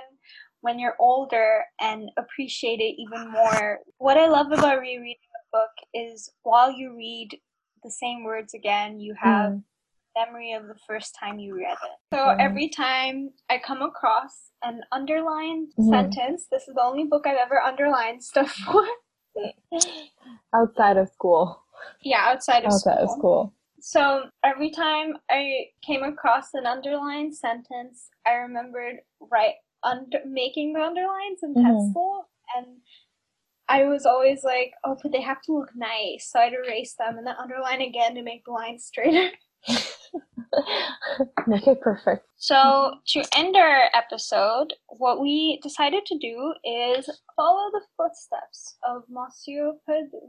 when 0.60 0.78
you're 0.78 0.96
older 0.98 1.64
and 1.80 2.10
appreciate 2.16 2.80
it 2.80 2.94
even 3.00 3.30
more. 3.30 3.78
What 3.98 4.16
I 4.18 4.26
love 4.26 4.52
about 4.52 4.80
rereading 4.80 5.14
a 5.52 5.56
book 5.56 5.70
is 5.94 6.30
while 6.42 6.70
you 6.72 6.94
read 6.96 7.38
the 7.82 7.90
same 7.90 8.24
words 8.24 8.52
again, 8.54 8.98
you 9.00 9.14
have 9.20 9.52
Mm. 9.52 9.62
Memory 10.16 10.52
of 10.52 10.66
the 10.66 10.78
first 10.86 11.14
time 11.18 11.38
you 11.38 11.56
read 11.56 11.72
it. 11.82 11.98
So 12.14 12.18
Mhm. 12.18 12.40
every 12.40 12.68
time 12.68 13.30
I 13.50 13.58
come 13.58 13.82
across 13.82 14.50
an 14.62 14.82
underlined 14.92 15.72
Mhm. 15.78 15.90
sentence, 15.90 16.46
this 16.50 16.66
is 16.68 16.74
the 16.74 16.82
only 16.82 17.04
book 17.04 17.26
I've 17.26 17.36
ever 17.36 17.60
underlined 17.60 18.22
stuff 18.24 18.50
for. 18.64 18.86
Outside 20.54 20.96
of 20.96 21.08
school. 21.10 21.62
yeah, 22.00 22.24
outside 22.28 22.64
of 22.64 22.72
Outside 22.72 22.94
school. 22.94 23.04
of 23.04 23.10
school. 23.18 23.52
So 23.80 24.30
every 24.42 24.70
time 24.70 25.18
I 25.30 25.66
came 25.82 26.02
across 26.02 26.54
an 26.54 26.66
underlined 26.66 27.36
sentence, 27.36 28.08
I 28.26 28.32
remembered 28.34 28.96
right 29.20 29.54
under 29.82 30.18
making 30.26 30.72
the 30.72 30.80
underlines 30.80 31.42
in 31.42 31.54
Mhm. 31.54 31.62
pencil, 31.62 32.28
and 32.56 32.80
I 33.68 33.84
was 33.84 34.06
always 34.06 34.42
like, 34.44 34.72
"Oh, 34.84 34.96
but 35.02 35.12
they 35.12 35.20
have 35.20 35.42
to 35.42 35.52
look 35.52 35.74
nice," 35.76 36.30
so 36.30 36.40
I'd 36.40 36.54
erase 36.54 36.94
them 36.94 37.18
and 37.18 37.26
then 37.26 37.36
underline 37.36 37.82
again 37.82 38.14
to 38.14 38.22
make 38.22 38.44
the 38.44 38.52
lines 38.52 38.84
straighter. 38.90 39.30
Make 41.46 41.66
it 41.66 41.80
perfect. 41.80 42.26
So 42.36 42.94
to 43.08 43.22
end 43.36 43.56
our 43.56 43.88
episode, 43.94 44.74
what 44.88 45.20
we 45.20 45.60
decided 45.62 46.04
to 46.06 46.18
do 46.18 46.54
is 46.64 47.08
follow 47.36 47.70
the 47.72 47.82
footsteps 47.96 48.76
of 48.86 49.02
Monsieur 49.08 49.72
Perdu 49.88 50.20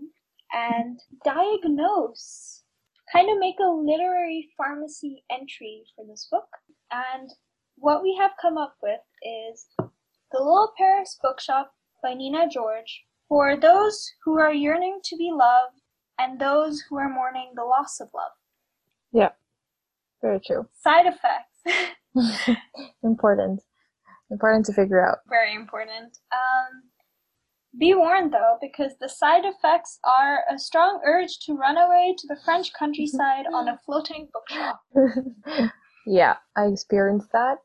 and 0.53 0.99
diagnose, 1.23 2.63
kind 3.11 3.29
of 3.29 3.39
make 3.39 3.55
a 3.61 3.69
literary 3.69 4.49
pharmacy 4.57 5.23
entry 5.31 5.83
for 5.95 6.05
this 6.05 6.27
book. 6.31 6.47
And 6.91 7.29
what 7.75 8.01
we 8.01 8.15
have 8.19 8.31
come 8.41 8.57
up 8.57 8.75
with 8.81 9.01
is 9.21 9.65
The 9.77 10.39
Little 10.39 10.71
Paris 10.77 11.17
Bookshop 11.21 11.73
by 12.01 12.13
Nina 12.13 12.47
George 12.49 13.03
for 13.27 13.57
those 13.57 14.09
who 14.23 14.39
are 14.39 14.53
yearning 14.53 14.99
to 15.03 15.17
be 15.17 15.31
loved 15.31 15.81
and 16.17 16.39
those 16.39 16.83
who 16.89 16.97
are 16.97 17.09
mourning 17.09 17.51
the 17.55 17.63
loss 17.63 17.99
of 17.99 18.09
love. 18.13 18.31
Yeah. 19.11 19.29
Very 20.21 20.39
true. 20.45 20.67
Side 20.82 21.06
effects. 21.06 21.88
Important. 23.03 23.62
Important 24.32 24.65
to 24.65 24.73
figure 24.73 25.06
out. 25.08 25.19
very 25.30 25.56
important. 25.56 26.17
Um, 26.34 26.84
be 27.80 27.93
warned 27.93 28.34
though, 28.34 28.58
because 28.60 28.93
the 28.99 29.08
side 29.08 29.45
effects 29.45 29.99
are 30.03 30.39
a 30.53 30.58
strong 30.58 30.99
urge 31.06 31.39
to 31.45 31.53
run 31.53 31.77
away 31.77 32.15
to 32.17 32.27
the 32.27 32.38
French 32.43 32.73
countryside 32.73 33.45
on 33.53 33.67
a 33.69 33.77
floating 33.86 34.27
bookshop. 34.34 34.82
yeah, 36.08 36.36
I 36.56 36.65
experienced 36.65 37.32
that. 37.34 37.58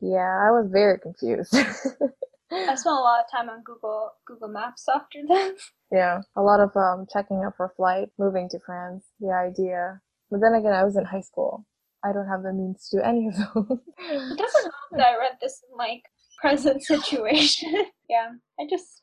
Yeah, 0.00 0.40
I 0.46 0.50
was 0.50 0.68
very 0.72 0.98
confused. 0.98 1.54
I 1.54 2.74
spent 2.76 2.86
a 2.86 2.90
lot 2.90 3.20
of 3.24 3.30
time 3.30 3.48
on 3.50 3.62
Google 3.62 4.12
Google 4.26 4.48
Maps 4.48 4.86
after 4.92 5.18
this. 5.28 5.70
yeah, 5.92 6.20
a 6.36 6.42
lot 6.42 6.60
of 6.60 6.70
um 6.76 7.06
checking 7.12 7.44
up 7.44 7.54
for 7.56 7.72
flight, 7.76 8.08
moving 8.18 8.48
to 8.50 8.58
France, 8.64 9.04
the 9.20 9.32
idea. 9.32 10.00
But 10.30 10.40
then 10.40 10.54
again, 10.54 10.72
I 10.72 10.84
was 10.84 10.96
in 10.96 11.04
high 11.04 11.20
school. 11.20 11.64
I 12.04 12.12
don't 12.12 12.28
have 12.28 12.42
the 12.42 12.52
means 12.52 12.88
to 12.90 12.98
do 12.98 13.02
any 13.02 13.28
of 13.28 13.34
those. 13.36 13.78
It 13.98 14.38
doesn't 14.38 14.62
help 14.62 14.90
that 14.92 15.06
I 15.06 15.16
read 15.18 15.38
this 15.40 15.62
in 15.70 15.76
like 15.76 16.02
present 16.40 16.82
situation. 16.82 17.72
yeah, 18.10 18.28
I 18.60 18.64
just 18.68 19.02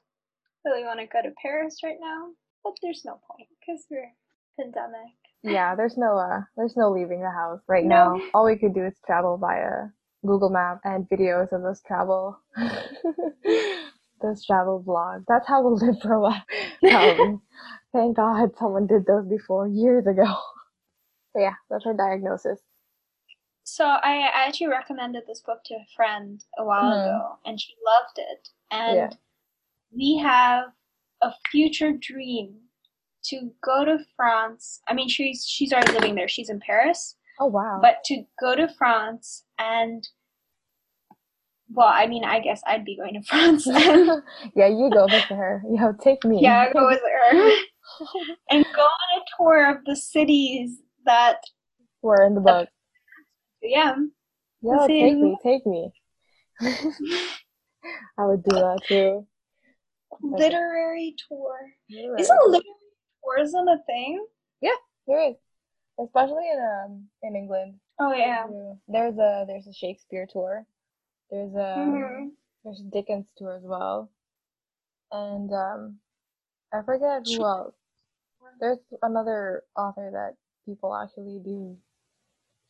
really 0.66 0.84
want 0.84 1.00
to 1.00 1.08
go 1.08 1.22
to 1.22 1.34
Paris 1.42 1.78
right 1.84 1.98
now, 2.00 2.28
but 2.64 2.74
there's 2.82 3.04
no 3.06 3.20
point 3.30 3.50
because 3.60 3.84
we're 3.92 4.12
pandemic. 4.60 5.12
yeah, 5.44 5.76
there's 5.76 5.98
no 5.98 6.16
uh 6.18 6.42
there's 6.56 6.78
no 6.78 6.92
leaving 6.92 7.22
the 7.22 7.32
house 7.32 7.60
right 7.68 7.84
No. 7.84 8.16
now. 8.18 8.22
All 8.34 8.46
we 8.46 8.58
could 8.58 8.74
do 8.74 8.86
is 8.86 8.94
travel 9.06 9.38
via 9.38 9.90
Google 10.26 10.50
Map 10.52 10.80
and 10.86 11.10
videos 11.10 11.52
of 11.52 11.64
those 11.64 11.82
travel. 11.86 12.38
those 14.22 14.46
travel 14.46 14.84
vlogs. 14.88 15.24
That's 15.28 15.48
how 15.48 15.62
we'll 15.64 15.76
live 15.78 16.00
for 16.02 16.14
a 16.14 16.22
while. 16.22 16.44
Probably. 16.82 17.40
Thank 17.94 18.16
God 18.16 18.52
someone 18.58 18.88
did 18.88 19.06
those 19.06 19.28
before 19.28 19.68
years 19.68 20.06
ago. 20.08 20.34
But 21.34 21.42
yeah, 21.42 21.54
that's 21.70 21.86
her 21.86 21.94
diagnosis. 21.94 22.60
So 23.64 23.86
I 23.86 24.30
actually 24.34 24.68
recommended 24.68 25.24
this 25.26 25.42
book 25.42 25.60
to 25.66 25.76
a 25.76 25.86
friend 25.96 26.44
a 26.58 26.64
while 26.66 26.84
Mhm. 26.92 27.02
ago, 27.02 27.38
and 27.46 27.60
she 27.60 27.74
loved 27.86 28.18
it. 28.18 28.50
And 28.72 28.96
Yeah. 28.96 29.10
we 29.92 30.18
have 30.18 30.74
a 31.22 31.34
future 31.50 31.94
dream 31.94 32.60
to 33.26 33.52
go 33.64 33.86
to 33.86 34.00
France. 34.18 34.82
I 34.88 34.94
mean, 34.94 35.08
she's 35.08 35.46
she's 35.48 35.72
already 35.72 35.94
living 35.94 36.16
there. 36.16 36.28
She's 36.28 36.50
in 36.50 36.60
Paris, 36.60 37.16
Oh 37.40 37.46
wow. 37.48 37.80
but 37.82 38.04
to 38.06 38.26
go 38.40 38.54
to 38.56 38.68
France 38.68 39.46
and 39.58 40.08
well, 41.74 41.88
I 41.88 42.06
mean, 42.06 42.24
I 42.24 42.40
guess 42.40 42.62
I'd 42.68 42.86
be 42.86 42.98
going 42.98 43.14
to 43.16 43.22
France. 43.28 43.66
yeah, 44.56 44.68
you 44.68 44.90
go 44.92 45.06
with 45.06 45.24
her. 45.30 45.64
Yo, 45.70 45.94
take 45.94 46.24
me. 46.26 46.40
yeah, 46.42 46.72
go 46.74 46.86
with 46.88 47.00
her 47.02 47.52
and 48.52 48.66
go 48.76 48.82
on 48.82 49.22
a 49.22 49.24
tour 49.38 49.70
of 49.72 49.86
the 49.86 49.96
cities 49.96 50.82
that 51.06 51.38
We're 52.02 52.24
in 52.26 52.36
the 52.36 52.42
book. 52.42 52.70
yeah. 53.62 53.96
See. 54.88 54.88
take 54.88 55.22
me, 55.22 55.38
take 55.44 55.66
me. 55.66 55.92
I 58.18 58.26
would 58.26 58.44
do 58.44 58.52
that 58.52 58.82
too. 58.88 59.28
Literary 60.22 61.16
tour. 61.28 61.58
You're 61.88 62.18
Isn't 62.18 62.38
literary 62.46 62.66
tourism 63.24 63.68
a 63.68 63.78
thing? 63.86 64.26
Yeah, 64.62 64.70
there 65.08 65.30
is, 65.32 65.36
especially 66.00 66.50
in 66.50 66.60
um 66.60 67.08
in 67.24 67.36
England. 67.36 67.76
Oh 68.00 68.14
yeah. 68.14 68.48
There's 68.88 69.18
a 69.18 69.46
there's 69.48 69.68
a 69.68 69.74
Shakespeare 69.74 70.28
tour. 70.32 70.66
There's 71.30 71.54
a 71.56 71.76
Mhm. 71.78 72.32
there's 72.64 72.80
a 72.80 72.84
Dickens 72.92 73.28
tour 73.38 73.56
as 73.58 73.64
well, 73.64 74.10
and 75.12 75.52
um 75.52 76.00
I 76.72 76.82
forget 76.84 77.24
who 77.26 77.44
else. 77.44 77.76
There's 78.60 78.80
another 79.02 79.64
author 79.76 80.10
that 80.12 80.36
people 80.66 80.96
actually 80.96 81.40
do 81.44 81.78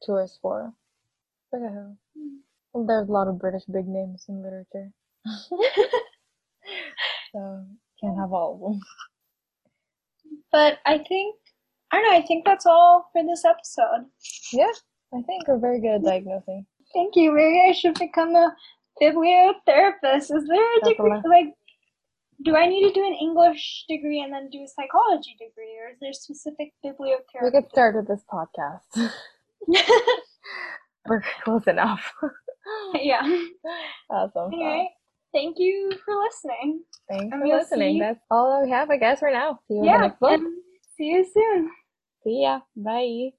tours 0.05 0.37
for. 0.41 0.73
Who. 1.51 1.59
Well, 1.59 1.97
hmm. 2.15 2.87
there's 2.87 3.07
a 3.07 3.11
lot 3.11 3.27
of 3.27 3.39
British 3.39 3.63
big 3.65 3.87
names 3.87 4.25
in 4.27 4.41
literature, 4.41 4.91
so 7.31 7.65
can't 8.01 8.17
have 8.17 8.33
all 8.33 8.55
of 8.55 8.59
them. 8.61 8.81
But 10.51 10.79
I 10.85 10.97
think 10.97 11.35
I 11.91 12.01
don't 12.01 12.11
know. 12.11 12.17
I 12.17 12.25
think 12.25 12.45
that's 12.45 12.65
all 12.65 13.09
for 13.13 13.23
this 13.23 13.45
episode. 13.45 14.07
Yeah, 14.51 14.71
I 15.13 15.21
think 15.21 15.47
we're 15.47 15.59
very 15.59 15.79
good 15.79 15.95
at 15.95 16.03
diagnosing. 16.03 16.65
Thank 16.93 17.15
you. 17.15 17.31
Maybe 17.31 17.63
I 17.69 17.71
should 17.71 17.99
become 17.99 18.35
a 18.35 18.55
bibliotherapist. 19.01 20.35
Is 20.35 20.47
there 20.47 20.77
a 20.77 20.89
degree 20.89 21.21
like? 21.29 21.53
Do 22.43 22.55
I 22.55 22.67
need 22.67 22.87
to 22.87 22.93
do 22.93 23.05
an 23.05 23.13
English 23.13 23.85
degree 23.87 24.21
and 24.21 24.33
then 24.33 24.49
do 24.49 24.63
a 24.63 24.67
psychology 24.67 25.35
degree, 25.39 25.77
or 25.81 25.91
is 25.91 25.97
there 26.01 26.13
specific 26.13 26.73
bibliotherapy? 26.83 27.43
We 27.43 27.51
could 27.51 27.69
start 27.69 27.95
with 27.95 28.07
this 28.07 28.23
podcast. 28.31 29.11
we're 31.07 31.23
close 31.43 31.67
enough. 31.67 32.11
yeah. 32.95 33.21
awesome. 34.09 34.53
Anyway, 34.53 34.89
thank 35.33 35.57
you 35.59 35.91
for 36.05 36.15
listening. 36.15 36.83
Thanks 37.09 37.33
I'm 37.33 37.41
for 37.41 37.47
listening. 37.47 37.99
That's 37.99 38.19
all 38.31 38.49
that 38.59 38.65
we 38.65 38.71
have, 38.71 38.89
I 38.89 38.97
guess, 38.97 39.19
for 39.19 39.31
now. 39.31 39.59
See 39.67 39.75
you 39.75 39.79
in 39.81 39.85
the 39.85 39.91
Yeah, 39.91 39.97
next 40.01 40.19
book. 40.19 40.41
see 40.97 41.05
you 41.05 41.25
soon. 41.33 41.71
See 42.23 42.41
ya. 42.43 42.61
Bye. 42.75 43.33